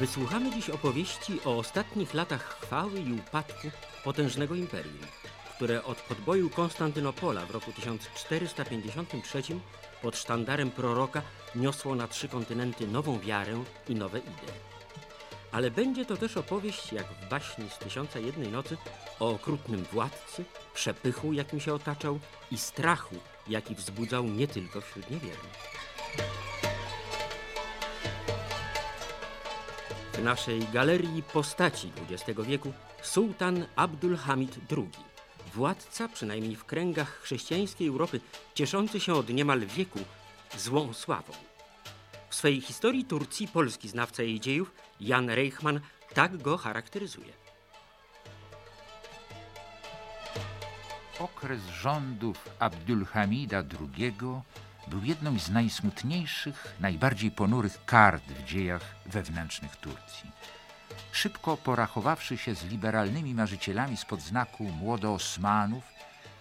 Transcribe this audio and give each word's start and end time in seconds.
Wysłuchamy 0.00 0.50
dziś 0.50 0.70
opowieści 0.70 1.40
o 1.44 1.58
ostatnich 1.58 2.14
latach 2.14 2.58
chwały 2.60 3.00
i 3.00 3.12
upadku 3.12 3.68
potężnego 4.04 4.54
imperium, 4.54 5.06
które 5.56 5.84
od 5.84 6.00
podboju 6.00 6.50
Konstantynopola 6.50 7.46
w 7.46 7.50
roku 7.50 7.72
1453 7.72 9.42
pod 10.02 10.16
sztandarem 10.16 10.70
proroka 10.70 11.22
niosło 11.54 11.94
na 11.94 12.08
trzy 12.08 12.28
kontynenty 12.28 12.86
nową 12.86 13.20
wiarę 13.20 13.64
i 13.88 13.94
nowe 13.94 14.18
idee. 14.18 14.52
Ale 15.52 15.70
będzie 15.70 16.04
to 16.04 16.16
też 16.16 16.36
opowieść, 16.36 16.92
jak 16.92 17.06
w 17.06 17.28
baśni 17.28 17.70
z 17.70 17.78
Tysiąca 17.78 18.18
Jednej 18.18 18.48
Nocy, 18.48 18.76
o 19.20 19.30
okrutnym 19.30 19.84
władcy, 19.92 20.44
przepychu, 20.74 21.32
jakim 21.32 21.60
się 21.60 21.74
otaczał 21.74 22.18
i 22.50 22.58
strachu, 22.58 23.16
jaki 23.48 23.74
wzbudzał 23.74 24.24
nie 24.24 24.48
tylko 24.48 24.80
wśród 24.80 25.10
niewiernych. 25.10 25.70
W 30.20 30.24
naszej 30.24 30.66
galerii 30.72 31.22
postaci 31.22 31.92
XX 32.10 32.40
wieku 32.46 32.72
sułtan 33.02 33.66
Abdul 33.76 34.16
Hamid 34.16 34.58
II, 34.76 34.90
władca, 35.54 36.08
przynajmniej 36.08 36.56
w 36.56 36.64
kręgach 36.64 37.20
chrześcijańskiej 37.22 37.88
Europy, 37.88 38.20
cieszący 38.54 39.00
się 39.00 39.14
od 39.14 39.28
niemal 39.28 39.60
wieku 39.60 39.98
złą 40.58 40.92
sławą. 40.92 41.32
W 42.28 42.34
swej 42.34 42.60
historii 42.60 43.04
Turcji 43.04 43.48
polski 43.48 43.88
znawca 43.88 44.22
jej 44.22 44.40
dziejów 44.40 44.72
Jan 45.00 45.30
Reichman 45.30 45.80
tak 46.14 46.42
go 46.42 46.56
charakteryzuje. 46.56 47.32
Okres 51.18 51.60
rządów 51.66 52.48
Abdulhamida 52.58 53.58
II 53.58 54.14
był 54.90 55.04
jedną 55.04 55.38
z 55.38 55.50
najsmutniejszych, 55.50 56.74
najbardziej 56.80 57.30
ponurych 57.30 57.84
kart 57.84 58.24
w 58.24 58.44
dziejach 58.44 58.82
wewnętrznych 59.06 59.76
Turcji. 59.76 60.30
Szybko 61.12 61.56
porachowawszy 61.56 62.38
się 62.38 62.54
z 62.54 62.64
liberalnymi 62.64 63.34
marzycielami 63.34 63.96
spod 63.96 64.20
znaku 64.20 64.64
młodoosmanów, 64.64 65.84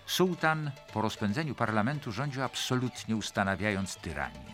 sułtan 0.06 0.72
po 0.94 1.02
rozpędzeniu 1.02 1.56
parlamentu 1.56 2.12
rządził 2.12 2.44
absolutnie 2.44 3.16
ustanawiając 3.16 3.96
tyranię. 3.96 4.54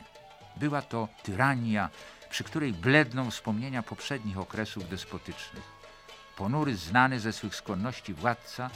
Była 0.58 0.82
to 0.82 1.08
tyrania, 1.24 1.90
przy 2.30 2.44
której 2.44 2.74
bledną 2.74 3.32
wspomnienia 3.32 3.84
poprzednich 3.84 4.38
okresów 4.38 4.90
despotycznych. 4.90 5.64
Ponury, 6.38 6.76
znany 6.76 7.20
ze 7.20 7.34
swych 7.34 7.56
skłonności 7.56 8.14
władca, 8.14 8.70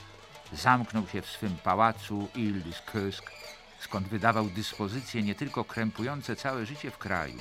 zamknął 0.54 1.08
się 1.08 1.22
w 1.22 1.30
swym 1.30 1.56
pałacu 1.58 2.28
Ile-Kösk, 2.36 3.39
skąd 3.80 4.08
wydawał 4.08 4.46
dyspozycje 4.46 5.24
nie 5.24 5.36
tylko 5.36 5.64
krępujące 5.64 6.36
całe 6.36 6.66
życie 6.66 6.92
w 6.92 6.98
kraju, 6.98 7.38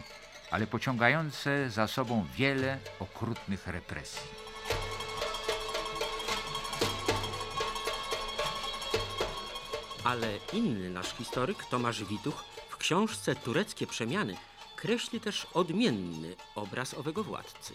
ale 0.51 0.67
pociągające 0.67 1.71
za 1.71 1.87
sobą 1.87 2.27
wiele 2.37 2.79
okrutnych 3.01 3.67
represji. 3.67 4.29
Ale 10.05 10.39
inny 10.53 10.91
nasz 10.91 11.15
historyk, 11.15 11.65
Tomasz 11.65 12.05
Wituch, 12.05 12.45
w 12.69 12.77
książce 12.77 13.35
Tureckie 13.35 13.87
Przemiany 13.87 14.37
kreśli 14.77 15.21
też 15.21 15.47
odmienny 15.55 16.37
obraz 16.55 16.95
owego 16.95 17.25
władcy. 17.25 17.75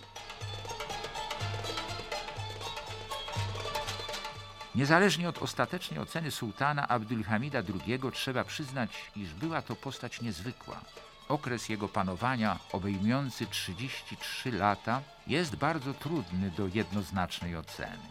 Niezależnie 4.75 5.29
od 5.29 5.41
ostatecznej 5.41 5.99
oceny 5.99 6.31
sułtana 6.31 6.87
Abdulhamida 6.87 7.59
II 7.59 7.99
trzeba 8.13 8.43
przyznać, 8.43 8.91
iż 9.15 9.33
była 9.33 9.61
to 9.61 9.75
postać 9.75 10.21
niezwykła. 10.21 10.81
Okres 11.29 11.69
jego 11.69 11.89
panowania, 11.89 12.59
obejmujący 12.71 13.47
33 13.47 14.51
lata, 14.51 15.01
jest 15.27 15.55
bardzo 15.55 15.93
trudny 15.93 16.51
do 16.51 16.67
jednoznacznej 16.67 17.57
oceny. 17.57 18.07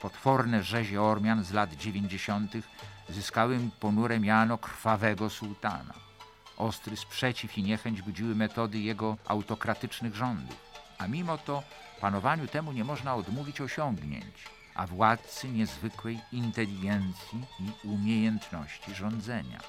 Potworne 0.00 0.62
rzezie 0.62 1.02
Ormian 1.02 1.44
z 1.44 1.52
lat 1.52 1.74
90. 1.74 2.52
zyskały 3.08 3.58
ponure 3.80 4.20
miano 4.20 4.58
krwawego 4.58 5.30
sułtana. 5.30 5.94
Ostry 6.56 6.96
sprzeciw 6.96 7.58
i 7.58 7.62
niechęć 7.62 8.02
budziły 8.02 8.34
metody 8.34 8.78
jego 8.78 9.16
autokratycznych 9.26 10.14
rządów. 10.14 10.56
A 10.98 11.06
mimo 11.06 11.38
to 11.38 11.62
panowaniu 12.00 12.48
temu 12.48 12.72
nie 12.72 12.84
można 12.84 13.14
odmówić 13.14 13.60
osiągnięć 13.60 14.55
a 14.76 14.86
władcy 14.86 15.48
niezwykłej 15.48 16.20
inteligencji 16.32 17.44
i 17.60 17.88
umiejętności 17.88 18.94
rządzenia. 18.94 19.60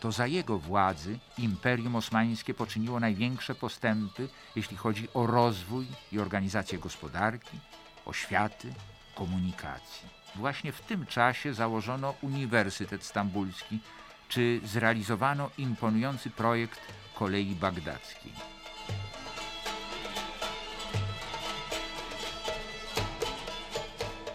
To 0.00 0.12
za 0.12 0.26
jego 0.26 0.58
władzy 0.58 1.18
Imperium 1.38 1.96
Osmańskie 1.96 2.54
poczyniło 2.54 3.00
największe 3.00 3.54
postępy, 3.54 4.28
jeśli 4.56 4.76
chodzi 4.76 5.08
o 5.14 5.26
rozwój 5.26 5.86
i 6.12 6.18
organizację 6.18 6.78
gospodarki, 6.78 7.58
oświaty, 8.06 8.74
komunikacji. 9.14 10.08
Właśnie 10.34 10.72
w 10.72 10.80
tym 10.80 11.06
czasie 11.06 11.54
założono 11.54 12.14
Uniwersytet 12.22 13.04
Stambulski, 13.04 13.78
czy 14.28 14.60
zrealizowano 14.64 15.50
imponujący 15.58 16.30
projekt 16.30 16.80
kolei 17.14 17.54
bagdackiej. 17.54 18.32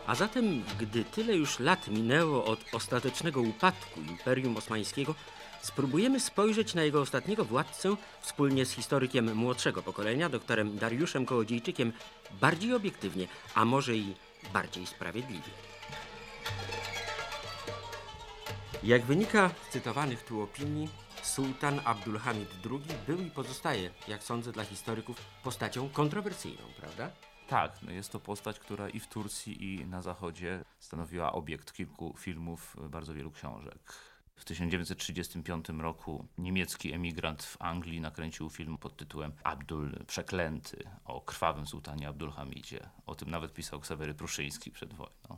A 0.10 0.16
zatem, 0.16 0.64
gdy 0.80 1.04
tyle 1.04 1.36
już 1.36 1.60
lat 1.60 1.88
minęło 1.88 2.46
od 2.46 2.60
ostatecznego 2.74 3.42
upadku 3.42 4.02
Imperium 4.02 4.58
Osmańskiego, 4.58 5.16
spróbujemy 5.62 6.20
spojrzeć 6.20 6.74
na 6.74 6.84
jego 6.84 7.02
ostatniego 7.02 7.46
władcę 7.46 7.96
wspólnie 8.22 8.66
z 8.66 8.72
historykiem 8.72 9.36
młodszego 9.36 9.84
pokolenia, 9.84 10.30
doktorem 10.30 10.78
Dariuszem 10.78 11.26
Kołodziejczykiem, 11.26 11.94
bardziej 12.42 12.74
obiektywnie, 12.74 13.28
a 13.56 13.66
może 13.66 13.96
i 13.96 14.14
bardziej 14.54 14.86
sprawiedliwie. 14.86 15.52
Jak 18.84 19.06
wynika 19.06 19.52
z 19.70 19.74
cytowanych 19.74 20.24
tu 20.24 20.42
opinii, 20.42 20.90
sułtan 21.24 21.82
Abdulhamid 21.86 22.50
II 22.72 22.82
był 23.08 23.22
i 23.22 23.32
pozostaje, 23.32 23.92
jak 24.08 24.24
sądzę 24.24 24.52
dla 24.52 24.64
historyków, 24.64 25.18
postacią 25.44 25.90
kontrowersyjną, 25.90 26.64
prawda? 26.80 27.29
Tak, 27.50 27.82
no 27.82 27.92
jest 27.92 28.12
to 28.12 28.20
postać, 28.20 28.60
która 28.60 28.90
i 28.90 29.00
w 29.00 29.08
Turcji, 29.08 29.64
i 29.64 29.86
na 29.86 30.02
Zachodzie 30.02 30.64
stanowiła 30.80 31.32
obiekt 31.32 31.74
kilku 31.74 32.16
filmów, 32.18 32.76
bardzo 32.90 33.14
wielu 33.14 33.32
książek. 33.32 33.94
W 34.36 34.46
1935 34.46 35.70
roku 35.70 36.26
niemiecki 36.38 36.94
emigrant 36.94 37.44
w 37.44 37.62
Anglii 37.62 38.02
nakręcił 38.02 38.50
film 38.50 38.78
pod 38.78 38.98
tytułem 38.98 39.32
Abdul 39.44 40.06
Przeklęty 40.08 40.84
o 41.06 41.22
krwawym 41.22 41.68
sułtanie 41.68 42.08
Abdulhamidzie. 42.08 42.90
O 43.06 43.16
tym 43.16 43.30
nawet 43.30 43.54
pisał 43.54 43.80
Ksawery 43.80 44.14
Pruszyński 44.14 44.72
przed 44.72 44.94
wojną. 44.94 45.38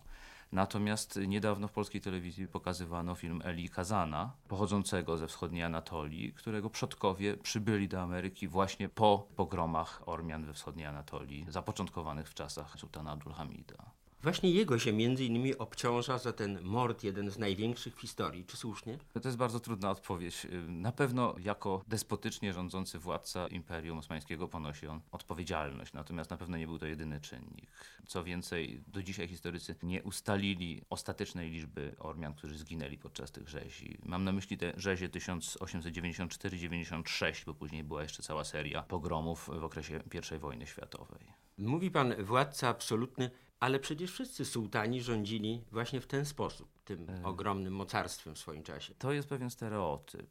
Natomiast 0.52 1.20
niedawno 1.28 1.68
w 1.68 1.72
polskiej 1.72 2.02
telewizji 2.02 2.48
pokazywano 2.48 3.16
film 3.16 3.42
Eli 3.46 3.70
Kazana, 3.70 4.34
pochodzącego 4.48 5.18
ze 5.18 5.28
wschodniej 5.28 5.64
Anatolii, 5.64 6.34
którego 6.34 6.70
przodkowie 6.70 7.38
przybyli 7.38 7.88
do 7.88 8.02
Ameryki 8.02 8.48
właśnie 8.48 8.90
po 8.90 9.28
pogromach 9.36 10.02
Ormian 10.06 10.46
we 10.46 10.54
wschodniej 10.54 10.86
Anatolii, 10.86 11.46
zapoczątkowanych 11.50 12.30
w 12.30 12.34
czasach 12.34 12.80
sułtana 12.80 13.12
Abdulhamida. 13.12 14.01
Właśnie 14.24 14.52
jego 14.52 14.80
się 14.80 14.94
między 14.94 15.26
innymi 15.26 15.58
obciąża 15.58 16.18
za 16.18 16.34
ten 16.34 16.60
mord, 16.64 17.04
jeden 17.04 17.32
z 17.32 17.38
największych 17.38 17.96
w 17.96 18.02
historii. 18.02 18.46
Czy 18.46 18.58
słusznie? 18.58 18.98
To 19.22 19.28
jest 19.28 19.38
bardzo 19.38 19.60
trudna 19.60 19.92
odpowiedź. 19.92 20.48
Na 20.68 20.92
pewno 20.92 21.36
jako 21.40 21.84
despotycznie 21.88 22.54
rządzący 22.54 23.00
władca 23.00 23.48
Imperium 23.48 23.98
Osmańskiego 23.98 24.48
ponosi 24.48 24.88
on 24.88 25.02
odpowiedzialność, 25.12 25.94
natomiast 25.94 26.30
na 26.30 26.38
pewno 26.38 26.58
nie 26.58 26.68
był 26.68 26.80
to 26.80 26.86
jedyny 26.86 27.22
czynnik. 27.22 27.72
Co 28.08 28.24
więcej, 28.24 28.84
do 28.88 29.04
dzisiaj 29.04 29.28
historycy 29.28 29.76
nie 29.84 30.04
ustalili 30.04 30.82
ostatecznej 30.90 31.52
liczby 31.52 31.96
Ormian, 32.00 32.34
którzy 32.34 32.58
zginęli 32.58 32.98
podczas 32.98 33.32
tych 33.32 33.50
rzezi. 33.50 33.98
Mam 34.06 34.24
na 34.24 34.32
myśli 34.32 34.58
te 34.58 34.74
rzezie 34.78 35.10
1894-96, 35.10 37.46
bo 37.46 37.54
później 37.54 37.84
była 37.84 38.04
jeszcze 38.04 38.24
cała 38.24 38.44
seria 38.44 38.84
pogromów 38.84 39.50
w 39.60 39.64
okresie 39.64 40.04
I 40.36 40.40
wojny 40.40 40.68
światowej. 40.68 41.22
Mówi 41.58 41.92
pan 41.92 42.24
władca 42.24 42.70
absolutny 42.70 43.32
ale 43.62 43.80
przecież 43.80 44.12
wszyscy 44.12 44.46
sułtani 44.46 45.02
rządzili 45.02 45.64
właśnie 45.72 46.02
w 46.02 46.08
ten 46.08 46.26
sposób, 46.26 46.70
tym 46.86 47.10
e. 47.10 47.24
ogromnym 47.26 47.74
mocarstwem 47.76 48.36
w 48.36 48.40
swoim 48.40 48.64
czasie. 48.64 48.94
To 48.96 49.12
jest 49.12 49.30
pewien 49.30 49.50
stereotyp. 49.50 50.30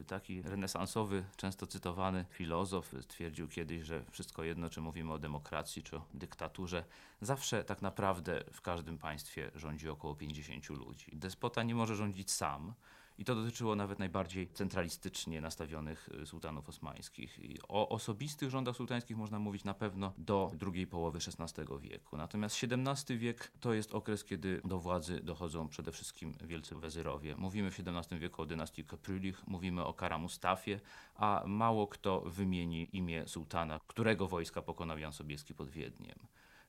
Y, 0.00 0.04
taki 0.04 0.42
renesansowy, 0.42 1.24
często 1.36 1.66
cytowany 1.66 2.24
filozof 2.30 2.92
stwierdził 3.00 3.48
kiedyś, 3.48 3.82
że 3.82 4.04
wszystko 4.10 4.44
jedno, 4.44 4.70
czy 4.70 4.80
mówimy 4.80 5.12
o 5.12 5.18
demokracji, 5.18 5.82
czy 5.82 5.96
o 5.96 6.06
dyktaturze, 6.14 6.84
zawsze 7.20 7.64
tak 7.64 7.82
naprawdę 7.82 8.44
w 8.52 8.60
każdym 8.60 8.98
państwie 8.98 9.50
rządzi 9.54 9.88
około 9.88 10.14
50 10.14 10.68
ludzi. 10.68 11.10
Despota 11.12 11.62
nie 11.62 11.74
może 11.74 11.96
rządzić 11.96 12.30
sam 12.30 12.74
I 13.20 13.24
to 13.24 13.34
dotyczyło 13.34 13.76
nawet 13.76 13.98
najbardziej 13.98 14.48
centralistycznie 14.48 15.40
nastawionych 15.40 16.08
y, 16.22 16.26
sułtanów 16.26 16.68
osmańskich. 16.68 17.40
O 17.68 17.88
osobistych 17.88 18.50
rządach 18.50 18.76
sułtańskich 18.76 19.16
można 19.16 19.38
mówić 19.38 19.64
na 19.64 19.74
pewno 19.74 20.12
do 20.18 20.50
drugiej 20.54 20.86
połowy 20.86 21.18
XVI 21.18 21.64
wieku. 21.80 22.16
Natomiast 22.16 22.64
XVII 22.64 23.18
wiek 23.18 23.52
to 23.60 23.74
jest 23.74 23.94
okres, 23.94 24.24
kiedy 24.24 24.60
do 24.64 24.78
władzy 24.78 25.20
dochodzą 25.20 25.68
przede 25.68 25.92
wszystkim 25.92 26.34
wielcy 26.44 26.74
wezyrowie. 26.74 27.36
Mówimy 27.36 27.70
w 27.70 27.80
XVII 27.80 28.18
wieku 28.18 28.42
o 28.42 28.46
dynastii 28.46 28.84
Köprülich, 28.84 29.34
mówimy 29.46 29.84
o 29.84 29.92
Kara 29.92 30.18
Mustafie, 30.18 30.80
a 31.14 31.42
mało 31.46 31.86
kto 31.86 32.20
wymieni 32.20 32.88
imię 32.92 33.28
sułtana, 33.28 33.80
którego 33.86 34.28
wojska 34.28 34.62
pokonał 34.62 34.98
Jan 34.98 35.12
Sobieski 35.12 35.54
pod 35.54 35.70
Wiedniem. 35.70 36.18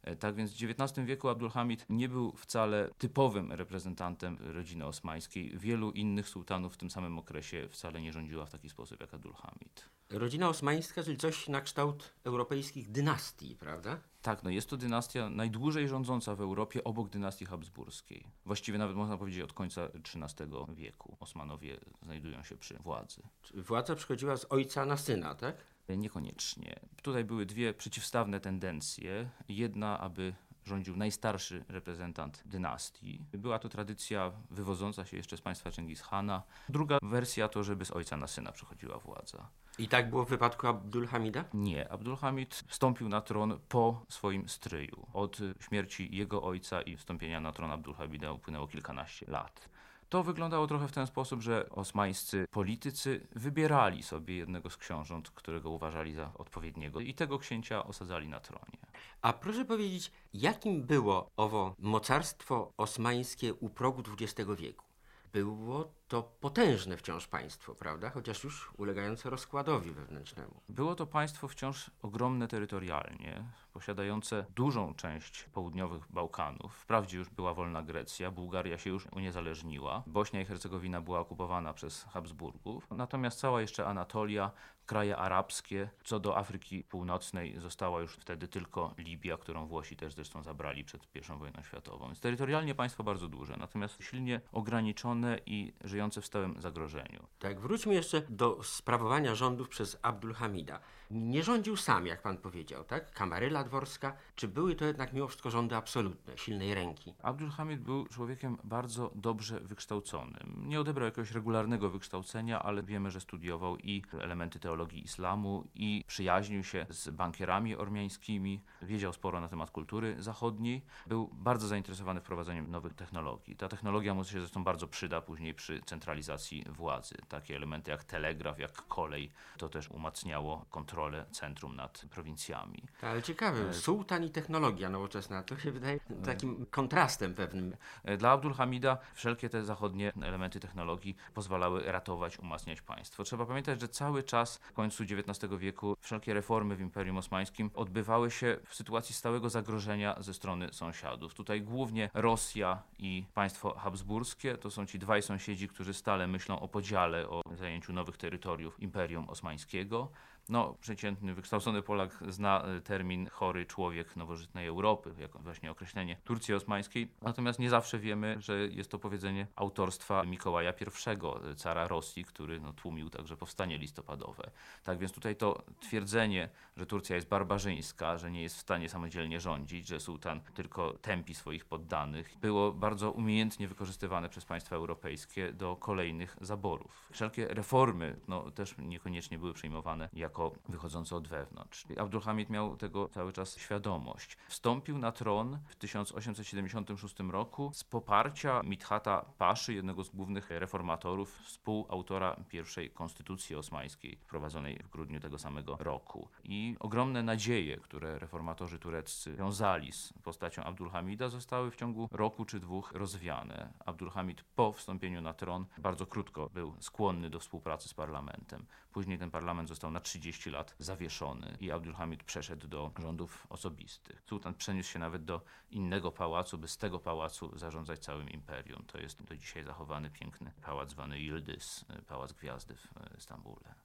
E, 0.03 0.15
Tak 0.15 0.35
więc 0.35 0.51
w 0.51 0.63
XIX 0.63 1.07
wieku 1.07 1.29
Abdulhamid 1.29 1.85
nie 1.89 2.09
był 2.09 2.31
wcale 2.31 2.89
typowym 2.97 3.51
reprezentantem 3.51 4.37
rodziny 4.39 4.85
osmańskiej. 4.85 5.57
Wielu 5.57 5.91
innych 5.91 6.29
sułtanów 6.29 6.73
w 6.73 6.77
tym 6.77 6.89
samym 6.89 7.19
okresie 7.19 7.67
wcale 7.69 8.01
nie 8.01 8.13
rządziła 8.13 8.45
w 8.45 8.49
taki 8.49 8.69
sposób 8.69 9.01
jak 9.01 9.13
Abdulhamid. 9.13 9.89
Rodzina 10.09 10.49
osmańska, 10.49 11.03
czyli 11.03 11.17
coś 11.17 11.47
na 11.47 11.61
kształt 11.61 12.13
europejskich 12.23 12.91
dynastii, 12.91 13.55
prawda? 13.55 13.99
Tak, 14.21 14.43
no 14.43 14.49
jest 14.49 14.69
to 14.69 14.77
dynastia 14.77 15.29
najdłużej 15.29 15.87
rządząca 15.87 16.35
w 16.35 16.41
Europie 16.41 16.83
obok 16.83 17.09
dynastii 17.09 17.45
habsburskiej. 17.45 18.27
Właściwie 18.45 18.77
nawet 18.77 18.95
można 18.95 19.17
powiedzieć 19.17 19.41
od 19.41 19.53
końca 19.53 19.81
XIII 19.85 20.49
wieku. 20.75 21.17
Osmanowie 21.19 21.77
znajdują 22.03 22.43
się 22.43 22.57
przy 22.57 22.73
władzy. 22.77 23.21
Władza 23.53 23.95
przychodziła 23.95 24.37
z 24.37 24.45
ojca 24.49 24.85
na 24.85 24.97
syna, 24.97 25.35
tak? 25.35 25.55
Niekoniecznie. 25.89 26.79
Tutaj 27.01 27.23
były 27.23 27.45
dwie 27.45 27.73
przeciwstawne 27.73 28.39
tendencje. 28.39 29.29
Jedna, 29.49 29.99
aby 29.99 30.33
rządził 30.65 30.97
najstarszy 30.97 31.65
reprezentant 31.69 32.43
dynastii. 32.45 33.21
Była 33.33 33.59
to 33.59 33.69
tradycja 33.69 34.31
wywodząca 34.51 35.05
się 35.05 35.17
jeszcze 35.17 35.37
z 35.37 35.41
państwa 35.41 35.69
Chingis-Hana. 35.69 36.41
Druga 36.69 36.97
wersja 37.01 37.47
to, 37.47 37.63
żeby 37.63 37.85
z 37.85 37.91
ojca 37.91 38.17
na 38.17 38.27
syna 38.27 38.51
przechodziła 38.51 38.99
władza. 38.99 39.49
I 39.77 39.87
tak 39.87 40.09
było 40.09 40.25
w 40.25 40.29
wypadku 40.29 40.67
Abdulhamida? 40.67 41.45
Nie, 41.53 41.91
Abdulhamid 41.91 42.63
wstąpił 42.67 43.09
na 43.09 43.21
tron 43.21 43.59
po 43.69 44.05
swoim 44.09 44.49
stryju. 44.49 45.07
Od 45.13 45.37
śmierci 45.59 46.15
jego 46.15 46.43
ojca 46.43 46.81
i 46.81 46.97
wstąpienia 46.97 47.41
na 47.41 47.51
tron 47.51 47.71
Abdulhamida 47.71 48.31
upłynęło 48.31 48.67
kilkanaście 48.67 49.25
lat. 49.29 49.69
To 50.11 50.23
wyglądało 50.23 50.67
trochę 50.67 50.87
w 50.87 50.91
ten 50.91 51.07
sposób, 51.07 51.41
że 51.41 51.69
osmańscy 51.69 52.45
politycy 52.51 53.27
wybierali 53.35 54.03
sobie 54.03 54.35
jednego 54.35 54.69
z 54.69 54.77
książąt, 54.77 55.29
którego 55.29 55.69
uważali 55.69 56.13
za 56.13 56.33
odpowiedniego 56.33 56.99
i 56.99 57.13
tego 57.13 57.39
księcia 57.39 57.83
osadzali 57.83 58.27
na 58.27 58.39
tronie. 58.39 58.77
A 59.21 59.33
proszę 59.33 59.65
powiedzieć, 59.65 60.11
jakim 60.33 60.83
było 60.83 61.29
owo 61.37 61.75
mocarstwo 61.79 62.73
osmańskie 62.77 63.53
u 63.53 63.69
progu 63.69 64.03
XX 64.21 64.49
wieku? 64.57 64.85
Było 65.33 65.91
to 66.11 66.23
potężne 66.23 66.97
wciąż 66.97 67.27
państwo, 67.27 67.75
prawda? 67.75 68.09
Chociaż 68.09 68.43
już 68.43 68.71
ulegające 68.77 69.29
rozkładowi 69.29 69.91
wewnętrznemu. 69.91 70.61
Było 70.69 70.95
to 70.95 71.07
państwo 71.07 71.47
wciąż 71.47 71.91
ogromne 72.01 72.47
terytorialnie, 72.47 73.43
posiadające 73.73 74.45
dużą 74.55 74.93
część 74.93 75.43
południowych 75.43 76.11
Bałkanów. 76.11 76.75
Wprawdzie 76.75 77.17
już 77.17 77.29
była 77.29 77.53
wolna 77.53 77.81
Grecja, 77.81 78.31
Bułgaria 78.31 78.77
się 78.77 78.89
już 78.89 79.07
uniezależniła, 79.11 80.03
Bośnia 80.07 80.41
i 80.41 80.45
Hercegowina 80.45 81.01
była 81.01 81.19
okupowana 81.19 81.73
przez 81.73 82.03
Habsburgów, 82.03 82.87
natomiast 82.91 83.39
cała 83.39 83.61
jeszcze 83.61 83.85
Anatolia, 83.85 84.51
kraje 84.85 85.17
arabskie, 85.17 85.89
co 86.03 86.19
do 86.19 86.37
Afryki 86.37 86.83
Północnej 86.83 87.59
została 87.59 88.01
już 88.01 88.15
wtedy 88.15 88.47
tylko 88.47 88.93
Libia, 88.97 89.37
którą 89.37 89.65
Włosi 89.65 89.95
też 89.95 90.13
zresztą 90.13 90.43
zabrali 90.43 90.83
przed 90.83 91.15
I 91.15 91.39
wojną 91.39 91.63
światową. 91.63 92.05
Więc 92.05 92.19
terytorialnie 92.19 92.75
państwo 92.75 93.03
bardzo 93.03 93.27
duże, 93.27 93.57
natomiast 93.57 94.03
silnie 94.03 94.41
ograniczone 94.51 95.39
i 95.45 95.73
żyjące 95.83 96.00
w 96.09 96.25
stałym 96.25 96.61
zagrożeniu. 96.61 97.27
Tak, 97.39 97.59
wróćmy 97.59 97.93
jeszcze 97.93 98.21
do 98.29 98.63
sprawowania 98.63 99.35
rządów 99.35 99.69
przez 99.69 99.97
Abdulhamida. 100.01 100.79
Nie 101.11 101.43
rządził 101.43 101.77
sam, 101.77 102.05
jak 102.05 102.21
pan 102.21 102.37
powiedział, 102.37 102.83
tak? 102.83 103.11
Kamaryla 103.11 103.63
dworska. 103.63 104.13
Czy 104.35 104.47
były 104.47 104.75
to 104.75 104.85
jednak 104.85 105.13
mimo 105.13 105.27
wszystko 105.27 105.51
rządy 105.51 105.75
absolutne, 105.75 106.37
silnej 106.37 106.73
ręki? 106.73 107.13
Abdulhamid 107.23 107.81
był 107.81 108.07
człowiekiem 108.07 108.57
bardzo 108.63 109.11
dobrze 109.15 109.59
wykształconym. 109.59 110.63
Nie 110.67 110.79
odebrał 110.79 111.05
jakiegoś 111.05 111.31
regularnego 111.31 111.89
wykształcenia, 111.89 112.63
ale 112.63 112.83
wiemy, 112.83 113.11
że 113.11 113.21
studiował 113.21 113.77
i 113.77 114.03
elementy 114.19 114.59
teologii 114.59 115.03
islamu, 115.03 115.67
i 115.75 116.03
przyjaźnił 116.07 116.63
się 116.63 116.85
z 116.89 117.09
bankierami 117.09 117.75
ormiańskimi, 117.75 118.61
wiedział 118.81 119.13
sporo 119.13 119.41
na 119.41 119.47
temat 119.47 119.71
kultury 119.71 120.15
zachodniej, 120.19 120.81
był 121.07 121.29
bardzo 121.33 121.67
zainteresowany 121.67 122.21
wprowadzeniem 122.21 122.71
nowych 122.71 122.93
technologii. 122.93 123.55
Ta 123.55 123.67
technologia 123.67 124.13
mu 124.13 124.23
się 124.23 124.39
zresztą 124.39 124.63
bardzo 124.63 124.87
przyda 124.87 125.21
później 125.21 125.53
przy 125.53 125.81
centralizacji 125.91 126.65
władzy. 126.69 127.15
Takie 127.29 127.55
elementy 127.55 127.91
jak 127.91 128.03
telegraf, 128.03 128.59
jak 128.59 128.71
kolej, 128.71 129.31
to 129.57 129.69
też 129.69 129.89
umacniało 129.89 130.65
kontrolę 130.69 131.25
centrum 131.31 131.75
nad 131.75 132.05
prowincjami. 132.09 132.83
Ale 133.01 133.23
ciekawe, 133.23 133.73
sułtan 133.73 134.23
i 134.23 134.29
technologia 134.29 134.89
nowoczesna, 134.89 135.43
to 135.43 135.57
się 135.57 135.71
wydaje 135.71 135.99
takim 136.25 136.65
kontrastem 136.65 137.33
pewnym. 137.33 137.75
E, 138.03 138.17
Dla 138.17 138.31
Abdulhamida 138.31 138.97
wszelkie 139.13 139.49
te 139.49 139.63
zachodnie 139.65 140.13
elementy 140.21 140.59
technologii 140.59 141.15
pozwalały 141.33 141.91
ratować, 141.91 142.39
umacniać 142.39 142.81
państwo. 142.81 143.23
Trzeba 143.23 143.45
pamiętać, 143.45 143.81
że 143.81 143.87
cały 143.87 144.23
czas 144.23 144.57
w 144.57 144.73
końcu 144.73 145.03
XIX 145.03 145.53
wieku 145.57 145.97
wszelkie 146.01 146.33
reformy 146.33 146.75
w 146.75 146.81
Imperium 146.81 147.17
Osmańskim 147.17 147.71
odbywały 147.73 148.31
się 148.31 148.57
w 148.65 148.75
sytuacji 148.75 149.15
stałego 149.15 149.49
zagrożenia 149.49 150.15
ze 150.19 150.33
strony 150.33 150.73
sąsiadów. 150.73 151.33
Tutaj 151.33 151.61
głównie 151.61 152.09
Rosja 152.13 152.83
i 152.99 153.25
państwo 153.33 153.73
habsburskie 153.73 154.57
to 154.57 154.71
są 154.71 154.85
ci 154.85 154.99
dwaj 154.99 155.21
sąsiedzi, 155.21 155.67
którzy 155.73 155.93
stale 155.93 156.27
myślą 156.27 156.59
o 156.59 156.67
podziale, 156.67 157.29
o 157.29 157.41
zajęciu 157.55 157.93
nowych 157.93 158.17
terytoriów 158.17 158.79
Imperium 158.79 159.29
Osmańskiego. 159.29 160.11
No, 160.49 160.75
przeciętny, 160.81 161.33
wykształcony 161.33 161.81
Polak 161.81 162.23
zna 162.27 162.65
y, 162.77 162.81
termin 162.81 163.29
chory 163.29 163.65
człowiek 163.65 164.15
nowożytnej 164.15 164.67
Europy, 164.67 165.13
jako 165.19 165.39
właśnie 165.39 165.71
określenie 165.71 166.17
Turcji 166.23 166.53
Osmańskiej. 166.53 167.11
Natomiast 167.21 167.59
nie 167.59 167.69
zawsze 167.69 167.99
wiemy, 167.99 168.35
że 168.39 168.57
jest 168.57 168.91
to 168.91 168.99
powiedzenie 168.99 169.47
autorstwa 169.55 170.23
Mikołaja 170.23 170.73
I, 170.81 171.49
y, 171.49 171.55
cara 171.55 171.87
Rosji, 171.87 172.25
który 172.25 172.59
no, 172.59 172.73
tłumił 172.73 173.09
także 173.09 173.37
powstanie 173.37 173.77
listopadowe. 173.77 174.51
Tak 174.83 174.97
więc 174.97 175.11
tutaj 175.11 175.35
to 175.35 175.63
twierdzenie, 175.79 176.49
że 176.77 176.85
Turcja 176.85 177.15
jest 177.15 177.29
barbarzyńska, 177.29 178.17
że 178.17 178.31
nie 178.31 178.41
jest 178.41 178.55
w 178.55 178.59
stanie 178.59 178.89
samodzielnie 178.89 179.39
rządzić, 179.39 179.87
że 179.87 179.99
sułtan 179.99 180.41
tylko 180.53 180.93
tępi 180.93 181.35
swoich 181.35 181.65
poddanych, 181.65 182.37
było 182.41 182.71
bardzo 182.71 183.11
umiejętnie 183.11 183.67
wykorzystywane 183.67 184.29
przez 184.29 184.45
państwa 184.45 184.75
europejskie 184.75 185.53
do 185.53 185.75
kolejnych 185.75 186.37
zaborów. 186.41 187.09
Wszelkie 187.11 187.47
reformy 187.47 188.19
no, 188.27 188.51
też 188.51 188.75
niekoniecznie 188.77 189.39
były 189.39 189.53
przyjmowane 189.53 190.09
jako 190.13 190.30
wychodzące 190.69 191.15
od 191.15 191.27
wewnątrz. 191.27 191.85
Abdulhamid 191.97 192.49
miał 192.49 192.77
tego 192.77 193.09
cały 193.09 193.33
czas 193.33 193.57
świadomość. 193.57 194.37
Wstąpił 194.47 194.97
na 194.97 195.11
tron 195.11 195.59
w 195.65 195.75
1876 195.75 197.19
roku 197.19 197.71
z 197.73 197.83
poparcia 197.83 198.61
Mithata 198.63 199.25
Paszy, 199.37 199.73
jednego 199.73 200.03
z 200.03 200.09
głównych 200.09 200.49
reformatorów, 200.49 201.39
współautora 201.39 202.35
pierwszej 202.49 202.89
konstytucji 202.89 203.55
osmańskiej, 203.55 204.17
wprowadzonej 204.17 204.79
w 204.83 204.89
grudniu 204.89 205.19
tego 205.19 205.37
samego 205.39 205.77
roku. 205.79 206.27
I 206.43 206.75
ogromne 206.79 207.23
nadzieje, 207.23 207.77
które 207.77 208.19
reformatorzy 208.19 208.79
tureccy 208.79 209.35
wiązali 209.35 209.91
z 209.91 210.13
postacią 210.23 210.63
Abdulhamida, 210.63 211.29
zostały 211.29 211.71
w 211.71 211.75
ciągu 211.75 212.09
roku 212.11 212.45
czy 212.45 212.59
dwóch 212.59 212.91
rozwiane. 212.91 213.73
Abdulhamid 213.85 214.43
po 214.55 214.71
wstąpieniu 214.71 215.21
na 215.21 215.33
tron 215.33 215.65
bardzo 215.77 216.05
krótko 216.05 216.49
był 216.53 216.75
skłonny 216.79 217.29
do 217.29 217.39
współpracy 217.39 217.89
z 217.89 217.93
parlamentem. 217.93 218.65
Później 218.91 219.17
ten 219.19 219.31
parlament 219.31 219.69
został 219.69 219.91
na 219.91 219.99
30 219.99 220.20
lat 220.51 220.75
zawieszony 220.79 221.57
i 221.59 221.71
Abdulhamid 221.71 222.23
przeszedł 222.23 222.67
do 222.67 222.91
rządów 222.99 223.47
osobistych. 223.49 224.23
Sultan 224.29 224.53
przeniósł 224.53 224.89
się 224.89 224.99
nawet 224.99 225.25
do 225.25 225.41
innego 225.71 226.11
pałacu, 226.11 226.57
by 226.57 226.67
z 226.67 226.77
tego 226.77 226.99
pałacu 226.99 227.57
zarządzać 227.59 227.99
całym 227.99 228.29
imperium. 228.29 228.83
To 228.87 228.97
jest 228.97 229.23
do 229.23 229.37
dzisiaj 229.37 229.63
zachowany 229.63 230.09
piękny 230.09 230.51
pałac 230.61 230.89
zwany 230.89 231.19
Yıldız, 231.19 231.85
pałac 232.07 232.33
gwiazdy 232.33 232.75
w 232.75 232.97
e, 232.97 233.21
Stambule. 233.21 233.75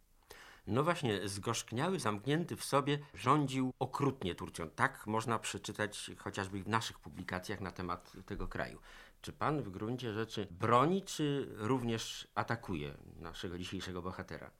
No 0.66 0.84
właśnie, 0.84 1.28
zgorzkniały, 1.28 2.00
zamknięty 2.00 2.56
w 2.56 2.64
sobie, 2.64 2.98
rządził 3.14 3.72
okrutnie 3.78 4.34
Turcją. 4.34 4.70
Tak 4.70 5.06
można 5.06 5.38
przeczytać 5.38 6.10
chociażby 6.18 6.62
w 6.62 6.68
naszych 6.68 6.98
publikacjach 6.98 7.60
na 7.60 7.70
temat 7.70 8.12
tego 8.26 8.48
kraju. 8.48 8.80
Czy 9.22 9.32
pan 9.32 9.62
w 9.62 9.70
gruncie 9.70 10.12
rzeczy 10.12 10.48
broni, 10.50 11.02
czy 11.02 11.48
również 11.56 12.28
atakuje 12.34 12.94
naszego 13.16 13.58
dzisiejszego 13.58 14.02
bohatera? 14.02 14.50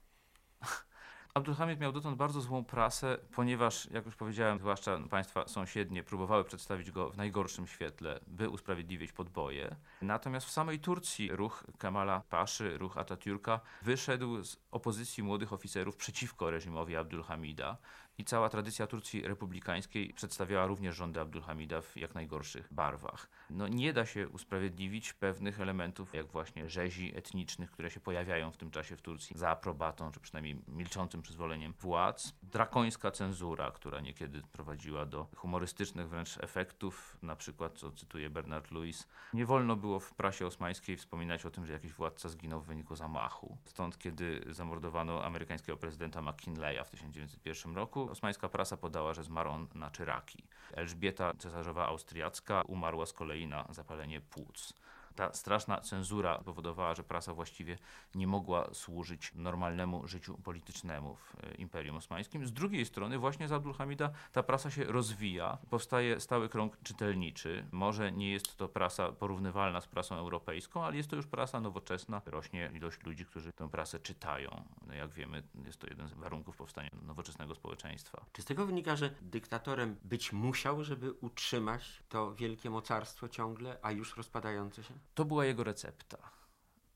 Abdulhamid 1.37 1.81
miał 1.81 1.93
dotąd 1.93 2.17
bardzo 2.17 2.41
złą 2.41 2.65
prasę, 2.65 3.19
ponieważ, 3.35 3.91
jak 3.91 4.07
już 4.07 4.17
powiedziałem, 4.17 4.59
zwłaszcza 4.59 4.99
państwa 5.11 5.49
sąsiednie 5.49 6.03
próbowały 6.03 6.45
przedstawić 6.45 6.91
go 6.91 7.11
w 7.11 7.17
najgorszym 7.17 7.67
świetle, 7.67 8.21
by 8.27 8.49
usprawiedliwić 8.49 9.13
podboje. 9.13 9.77
Natomiast 10.03 10.47
w 10.47 10.51
samej 10.51 10.81
Turcji 10.81 11.33
ruch 11.33 11.65
Kemala 11.79 12.23
Paszy, 12.31 12.79
ruch 12.79 12.97
Atatürka 12.97 13.61
wyszedł 13.83 14.45
z 14.45 14.57
opozycji 14.71 15.23
młodych 15.23 15.53
oficerów 15.53 15.97
przeciwko 15.97 16.51
reżimowi 16.51 16.97
Abdulhamida 16.97 17.77
i 18.19 18.25
cała 18.25 18.49
tradycja 18.49 18.87
Turcji 18.87 19.23
republikańskiej 19.23 20.13
przedstawiała 20.13 20.67
również 20.67 20.97
rządy 20.97 21.21
Abdulhamida 21.21 21.81
w 21.81 21.97
jak 21.97 22.15
najgorszych 22.15 22.73
barwach. 22.73 23.29
No, 23.51 23.69
nie 23.69 23.93
da 23.93 24.07
się 24.07 24.29
usprawiedliwić 24.29 25.13
pewnych 25.13 25.61
elementów, 25.61 26.15
jak 26.15 26.27
właśnie 26.27 26.69
rzezi 26.69 27.17
etnicznych, 27.17 27.71
które 27.71 27.91
się 27.91 28.01
pojawiają 28.01 28.51
w 28.51 28.57
tym 28.57 28.71
czasie 28.71 28.97
w 28.97 29.03
Turcji 29.03 29.39
za 29.39 29.49
aprobatą, 29.49 30.11
czy 30.13 30.21
przynajmniej 30.21 30.57
milczącym 30.69 31.23
przyzwoleniem 31.23 31.73
władz. 31.73 32.35
Drakońska 32.43 33.11
cenzura, 33.11 33.71
która 33.71 34.01
niekiedy 34.01 34.43
prowadziła 34.53 35.07
do 35.07 35.27
humorystycznych 35.37 36.09
wręcz 36.09 36.39
efektów, 36.39 37.17
na 37.23 37.37
przykład, 37.37 37.79
co 37.79 37.93
cytuje 37.93 38.31
Bernard 38.31 38.71
Lewis, 38.71 39.09
nie 39.33 39.47
wolno 39.47 39.77
było 39.77 40.01
w 40.01 40.15
prasie 40.15 40.47
osmańskiej 40.47 40.97
wspominać 40.97 41.47
o 41.47 41.51
tym, 41.51 41.67
że 41.67 41.73
jakiś 41.73 41.93
władca 41.93 42.29
zginął 42.29 42.61
w 42.61 42.67
wyniku 42.67 42.97
zamachu. 42.97 43.57
Stąd, 43.65 43.99
kiedy 43.99 44.45
zamordowano 44.51 45.25
amerykańskiego 45.25 45.79
prezydenta 45.79 46.23
McKinleya 46.23 46.85
w 46.85 46.91
1901 46.91 47.75
roku, 47.75 48.06
osmańska 48.11 48.49
prasa 48.49 48.77
podała, 48.77 49.15
że 49.15 49.25
zmarł 49.25 49.51
on 49.51 49.67
na 49.75 49.91
czyraki. 49.91 50.45
Elżbieta 50.73 51.35
cesarzowa 51.39 51.87
austriacka 51.87 52.63
umarła 52.63 53.07
z 53.07 53.13
kolei 53.13 53.47
na 53.47 53.69
zapalenie 53.71 54.21
płuc 54.21 54.75
ta 55.17 55.33
straszna 55.33 55.81
cenzura 55.81 56.39
powodowała, 56.39 56.95
że 56.95 57.05
prasa 57.05 57.35
właściwie 57.35 57.79
nie 58.15 58.27
mogła 58.27 58.75
służyć 58.75 59.33
normalnemu 59.35 60.09
życiu 60.09 60.39
politycznemu 60.39 61.17
w 61.17 61.35
e, 61.35 61.55
Imperium 61.55 61.97
Osmańskim. 61.97 62.47
Z 62.47 62.53
drugiej 62.53 62.87
strony 62.87 63.19
właśnie 63.19 63.49
za 63.49 63.57
Abdulhamida 63.57 64.11
ta 64.33 64.43
prasa 64.43 64.71
się 64.71 64.85
rozwija, 64.85 65.59
powstaje 65.71 66.21
stały 66.21 66.49
krąg 66.49 66.79
czytelniczy. 66.83 67.67
Może 67.73 68.13
nie 68.13 68.33
jest 68.33 68.57
to 68.57 68.69
prasa 68.69 69.13
porównywalna 69.13 69.81
z 69.81 69.87
prasą 69.87 70.17
europejską, 70.17 70.85
ale 70.85 70.97
jest 70.97 71.11
to 71.11 71.17
już 71.17 71.27
prasa 71.27 71.61
nowoczesna. 71.61 72.23
Rośnie 72.27 72.71
ilość 72.75 73.03
ludzi, 73.03 73.27
którzy 73.27 73.53
tę 73.53 73.69
prasę 73.71 73.99
czytają. 73.99 74.65
No 74.87 74.95
jak 74.95 75.13
wiemy, 75.13 75.43
jest 75.65 75.79
to 75.79 75.87
jeden 75.87 76.09
z 76.09 76.13
warunków 76.13 76.57
powstania 76.57 76.91
nowoczesnego 77.03 77.55
społeczeństwa. 77.55 78.25
Czy 78.33 78.43
z 78.43 78.45
tego 78.45 78.67
wynika, 78.67 78.97
że 78.97 79.11
dyktatorem 79.21 79.97
być 80.05 80.33
musiał, 80.33 80.85
żeby 80.85 81.13
utrzymać 81.13 82.03
to 82.09 82.35
wielkie 82.35 82.71
mocarstwo 82.71 83.29
ciągle, 83.29 83.79
a 83.83 83.93
już 83.93 84.17
rozpadające 84.17 84.83
się? 84.83 84.95
To 85.15 85.25
była 85.25 85.45
jego 85.45 85.65
recepta. 85.65 86.36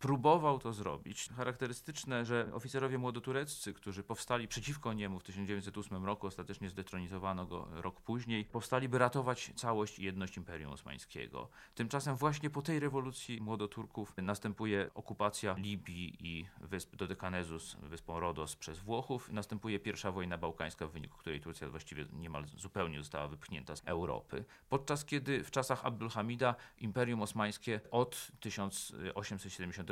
Próbował 0.00 0.59
to 0.59 0.73
zrobić. 0.73 1.28
Charakterystyczne, 1.37 2.25
że 2.25 2.50
oficerowie 2.52 2.99
młodotureccy, 2.99 3.75
którzy 3.75 4.02
powstali 4.02 4.49
przeciwko 4.49 4.92
niemu 4.92 5.19
w 5.19 5.23
1908 5.23 6.04
roku, 6.04 6.26
ostatecznie 6.26 6.71
zdetronizowano 6.71 7.47
go 7.47 7.69
rok 7.73 8.00
później, 8.00 8.45
powstali, 8.45 8.88
by 8.88 8.99
ratować 8.99 9.52
całość 9.57 9.99
i 9.99 10.04
jedność 10.04 10.37
Imperium 10.37 10.73
Osmańskiego. 10.73 11.49
Tymczasem 11.75 12.16
właśnie 12.16 12.50
po 12.50 12.62
tej 12.62 12.80
rewolucji 12.80 13.40
młodoturków 13.40 14.14
następuje 14.16 14.90
okupacja 14.95 15.54
Libii 15.59 16.16
i 16.21 16.47
wysp 16.61 16.97
Dodekanezus, 16.97 17.76
wyspą 17.83 18.21
Rodos 18.21 18.57
przez 18.57 18.78
Włochów. 18.78 19.33
Następuje 19.33 19.78
pierwsza 19.78 20.12
wojna 20.12 20.38
bałkańska, 20.38 20.87
w 20.87 20.92
wyniku 20.92 21.19
której 21.19 21.40
Turcja 21.40 21.69
właściwie 21.69 22.04
niemal 22.12 22.47
zupełnie 22.57 22.99
została 22.99 23.28
wypchnięta 23.28 23.76
z 23.76 23.83
Europy. 23.85 24.45
Podczas 24.69 25.04
kiedy 25.04 25.45
w 25.45 25.50
czasach 25.50 25.85
Abdulhamida 25.85 26.54
Imperium 26.78 27.23
Osmańskie 27.23 27.80
od 27.90 28.28
1870 28.40 29.89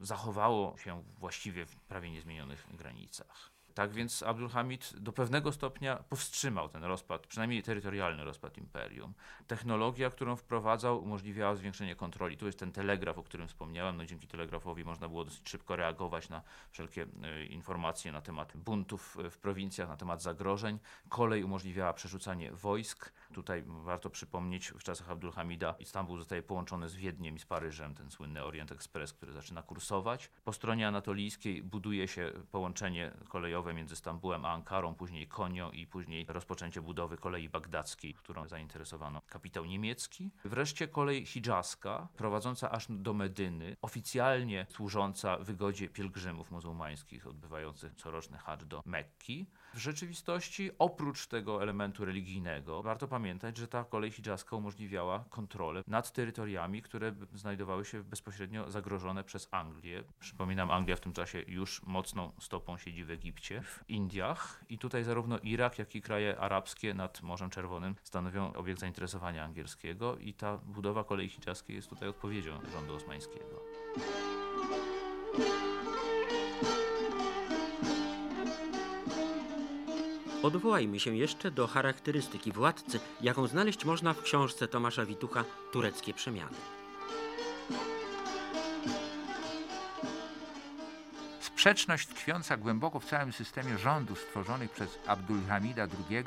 zachowało 0.00 0.78
się 0.78 1.02
właściwie 1.18 1.66
w 1.66 1.76
prawie 1.76 2.10
niezmienionych 2.10 2.66
granicach. 2.72 3.56
Tak 3.76 3.92
więc 3.92 4.22
Abdulhamid 4.22 4.92
do 4.96 5.12
pewnego 5.12 5.52
stopnia 5.52 5.96
powstrzymał 5.96 6.68
ten 6.68 6.84
rozpad, 6.84 7.26
przynajmniej 7.26 7.62
terytorialny 7.62 8.24
rozpad 8.24 8.58
imperium. 8.58 9.14
Technologia, 9.46 10.10
którą 10.10 10.36
wprowadzał, 10.36 11.02
umożliwiała 11.02 11.56
zwiększenie 11.56 11.96
kontroli. 11.96 12.36
Tu 12.36 12.46
jest 12.46 12.58
ten 12.58 12.72
telegraf, 12.72 13.18
o 13.18 13.22
którym 13.22 13.48
wspomniałem. 13.48 13.96
No, 13.96 14.06
dzięki 14.06 14.26
telegrafowi 14.26 14.84
można 14.84 15.08
było 15.08 15.24
dosyć 15.24 15.48
szybko 15.48 15.76
reagować 15.76 16.28
na 16.28 16.42
wszelkie 16.70 17.02
y, 17.02 17.46
informacje 17.46 18.12
na 18.12 18.20
temat 18.20 18.56
buntów 18.56 19.16
w 19.30 19.38
prowincjach, 19.38 19.88
na 19.88 19.96
temat 19.96 20.22
zagrożeń. 20.22 20.78
Kolej 21.08 21.44
umożliwiała 21.44 21.92
przerzucanie 21.92 22.52
wojsk. 22.52 23.12
Tutaj 23.34 23.64
warto 23.66 24.10
przypomnieć, 24.10 24.68
w 24.68 24.82
czasach 24.82 25.10
Abdulhamida 25.10 25.74
Istanbul 25.78 26.18
zostaje 26.18 26.42
połączony 26.42 26.88
z 26.88 26.94
Wiedniem 26.94 27.36
i 27.36 27.38
z 27.38 27.46
Paryżem, 27.46 27.94
ten 27.94 28.10
słynny 28.10 28.44
Orient 28.44 28.72
Express, 28.72 29.12
który 29.12 29.32
zaczyna 29.32 29.62
kursować. 29.62 30.30
Po 30.44 30.52
stronie 30.52 30.88
anatolijskiej 30.88 31.62
buduje 31.62 32.08
się 32.08 32.32
połączenie 32.50 33.12
kolejowe 33.28 33.74
między 33.74 33.96
Stambułem 33.96 34.44
a 34.44 34.52
Ankarą, 34.52 34.94
później 34.94 35.28
Konio 35.28 35.70
i 35.70 35.86
później 35.86 36.26
rozpoczęcie 36.28 36.82
budowy 36.82 37.16
kolei 37.16 37.48
bagdackiej, 37.48 38.14
którą 38.14 38.48
zainteresowano 38.48 39.22
kapitał 39.28 39.64
niemiecki. 39.64 40.30
Wreszcie 40.44 40.88
kolej 40.88 41.26
hidżaska, 41.26 42.08
prowadząca 42.16 42.70
aż 42.70 42.86
do 42.88 43.14
Medyny, 43.14 43.76
oficjalnie 43.82 44.66
służąca 44.70 45.36
wygodzie 45.36 45.88
pielgrzymów 45.88 46.50
muzułmańskich 46.50 47.26
odbywających 47.26 47.94
coroczny 47.94 48.38
hadż 48.38 48.64
do 48.64 48.82
Mekki. 48.86 49.46
W 49.74 49.78
rzeczywistości, 49.78 50.70
oprócz 50.78 51.26
tego 51.26 51.62
elementu 51.62 52.04
religijnego, 52.04 52.82
warto 52.82 53.08
że 53.54 53.68
ta 53.68 53.84
kolej 53.84 54.10
hidżaska 54.10 54.56
umożliwiała 54.56 55.24
kontrolę 55.30 55.82
nad 55.86 56.12
terytoriami, 56.12 56.82
które 56.82 57.14
znajdowały 57.34 57.84
się 57.84 58.02
bezpośrednio 58.02 58.70
zagrożone 58.70 59.24
przez 59.24 59.48
Anglię. 59.50 60.04
Przypominam, 60.18 60.70
Anglia 60.70 60.96
w 60.96 61.00
tym 61.00 61.12
czasie 61.12 61.42
już 61.48 61.82
mocną 61.82 62.32
stopą 62.40 62.78
siedzi 62.78 63.04
w 63.04 63.10
Egipcie, 63.10 63.62
w 63.62 63.84
Indiach 63.88 64.64
i 64.68 64.78
tutaj 64.78 65.04
zarówno 65.04 65.38
Irak, 65.38 65.78
jak 65.78 65.94
i 65.94 66.02
kraje 66.02 66.40
arabskie 66.40 66.94
nad 66.94 67.22
Morzem 67.22 67.50
Czerwonym 67.50 67.94
stanowią 68.02 68.52
obiekt 68.52 68.80
zainteresowania 68.80 69.44
angielskiego 69.44 70.16
i 70.16 70.34
ta 70.34 70.58
budowa 70.58 71.04
kolei 71.04 71.28
hidżaskiej 71.28 71.76
jest 71.76 71.88
tutaj 71.88 72.08
odpowiedzią 72.08 72.60
rządu 72.72 72.94
osmańskiego. 72.94 73.62
Odwołajmy 80.46 81.00
się 81.00 81.16
jeszcze 81.16 81.50
do 81.50 81.66
charakterystyki 81.66 82.52
władcy, 82.52 83.00
jaką 83.20 83.46
znaleźć 83.46 83.84
można 83.84 84.12
w 84.12 84.22
książce 84.22 84.68
Tomasza 84.68 85.06
Witucha 85.06 85.44
Tureckie 85.72 86.14
przemiany. 86.14 86.56
Sprzeczność 91.40 92.08
tkwiąca 92.08 92.56
głęboko 92.56 93.00
w 93.00 93.04
całym 93.04 93.32
systemie 93.32 93.78
rządu 93.78 94.16
stworzonych 94.16 94.70
przez 94.70 94.98
Abdulhamida 95.06 95.82
II 95.82 96.24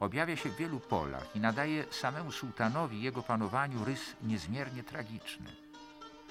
objawia 0.00 0.36
się 0.36 0.48
w 0.48 0.56
wielu 0.56 0.80
polach 0.80 1.36
i 1.36 1.40
nadaje 1.40 1.84
samemu 1.90 2.32
sułtanowi 2.32 3.02
jego 3.02 3.22
panowaniu 3.22 3.84
rys 3.84 4.00
niezmiernie 4.22 4.82
tragiczny. 4.82 5.69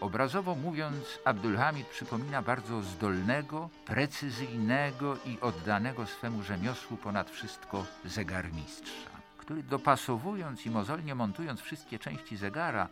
Obrazowo 0.01 0.55
mówiąc, 0.55 1.19
Abdulhamid 1.25 1.87
przypomina 1.87 2.41
bardzo 2.41 2.81
zdolnego, 2.81 3.69
precyzyjnego 3.85 5.17
i 5.25 5.39
oddanego 5.41 6.05
swemu 6.05 6.43
rzemiosłu 6.43 6.97
ponad 6.97 7.29
wszystko 7.29 7.85
zegarmistrza, 8.05 9.09
który 9.37 9.63
dopasowując 9.63 10.65
i 10.65 10.69
mozolnie 10.69 11.15
montując 11.15 11.61
wszystkie 11.61 11.99
części 11.99 12.37
zegara, 12.37 12.87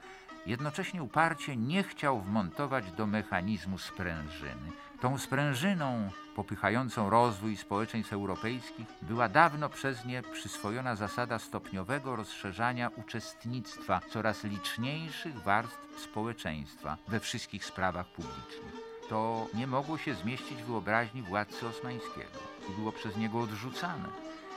jednocześnie 0.45 1.03
uparcie 1.03 1.55
nie 1.55 1.83
chciał 1.83 2.21
wmontować 2.21 2.91
do 2.91 3.07
mechanizmu 3.07 3.77
sprężyny. 3.77 4.71
Tą 5.01 5.17
sprężyną 5.17 6.09
popychającą 6.35 7.09
rozwój 7.09 7.57
społeczeństw 7.57 8.13
europejskich 8.13 8.87
była 9.01 9.29
dawno 9.29 9.69
przez 9.69 10.05
nie 10.05 10.21
przyswojona 10.21 10.95
zasada 10.95 11.39
stopniowego 11.39 12.15
rozszerzania 12.15 12.91
uczestnictwa 12.95 14.01
coraz 14.09 14.43
liczniejszych 14.43 15.43
warstw 15.43 16.01
społeczeństwa 16.01 16.97
we 17.07 17.19
wszystkich 17.19 17.65
sprawach 17.65 18.07
publicznych. 18.07 18.73
To 19.09 19.47
nie 19.53 19.67
mogło 19.67 19.97
się 19.97 20.13
zmieścić 20.13 20.63
w 20.63 20.65
wyobraźni 20.65 21.21
władcy 21.21 21.67
osmańskiego 21.67 22.39
i 22.69 22.73
było 22.73 22.91
przez 22.91 23.17
niego 23.17 23.39
odrzucane 23.39 24.09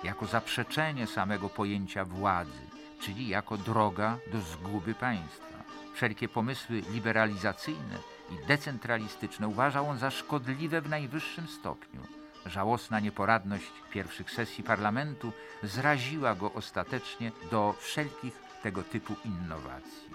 jako 0.05 0.27
zaprzeczenie 0.27 1.07
samego 1.07 1.49
pojęcia 1.49 2.05
władzy, 2.05 2.63
czyli 3.01 3.29
jako 3.29 3.57
droga 3.57 4.19
do 4.33 4.41
zguby 4.41 4.95
państwa. 4.95 5.65
Wszelkie 5.95 6.29
pomysły 6.29 6.83
liberalizacyjne 6.93 7.99
i 8.31 8.47
decentralistyczne 8.47 9.49
uważał 9.49 9.89
on 9.89 9.99
za 9.99 10.11
szkodliwe 10.11 10.81
w 10.81 10.89
najwyższym 10.89 11.49
stopniu. 11.49 12.01
Żałosna 12.47 13.01
nieporadność 13.01 13.73
pierwszych 13.91 14.31
sesji 14.31 14.65
parlamentu 14.65 15.33
zraziła 15.63 16.35
go 16.35 16.53
ostatecznie 16.53 17.33
do 17.51 17.75
wszelkich 17.79 18.43
tego 18.63 18.83
typu 18.83 19.15
innowacji. 19.25 20.11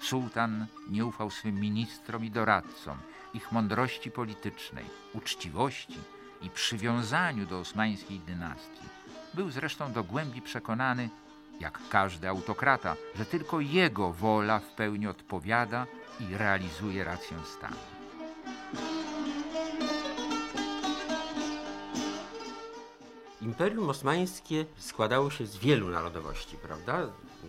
Sułtan 0.00 0.66
nie 0.90 1.06
ufał 1.06 1.30
swym 1.30 1.60
ministrom 1.60 2.24
i 2.24 2.30
doradcom, 2.30 2.98
ich 3.34 3.52
mądrości 3.52 4.10
politycznej, 4.10 4.84
uczciwości 5.14 5.98
i 6.42 6.50
przywiązaniu 6.50 7.46
do 7.46 7.58
osmańskiej 7.58 8.18
dynastii. 8.18 8.88
Był 9.34 9.50
zresztą 9.50 9.92
do 9.92 10.04
głębi 10.04 10.42
przekonany, 10.42 11.08
jak 11.60 11.78
każdy 11.88 12.28
autokrata, 12.28 12.96
że 13.14 13.24
tylko 13.24 13.60
jego 13.60 14.12
wola 14.12 14.58
w 14.58 14.72
pełni 14.72 15.06
odpowiada 15.06 15.86
i 16.20 16.36
realizuje 16.36 17.04
rację 17.04 17.36
stanu. 17.44 17.76
Imperium 23.42 23.90
Osmańskie 23.90 24.66
składało 24.76 25.30
się 25.30 25.46
z 25.46 25.56
wielu 25.56 25.88
narodowości, 25.88 26.56
prawda? 26.56 27.06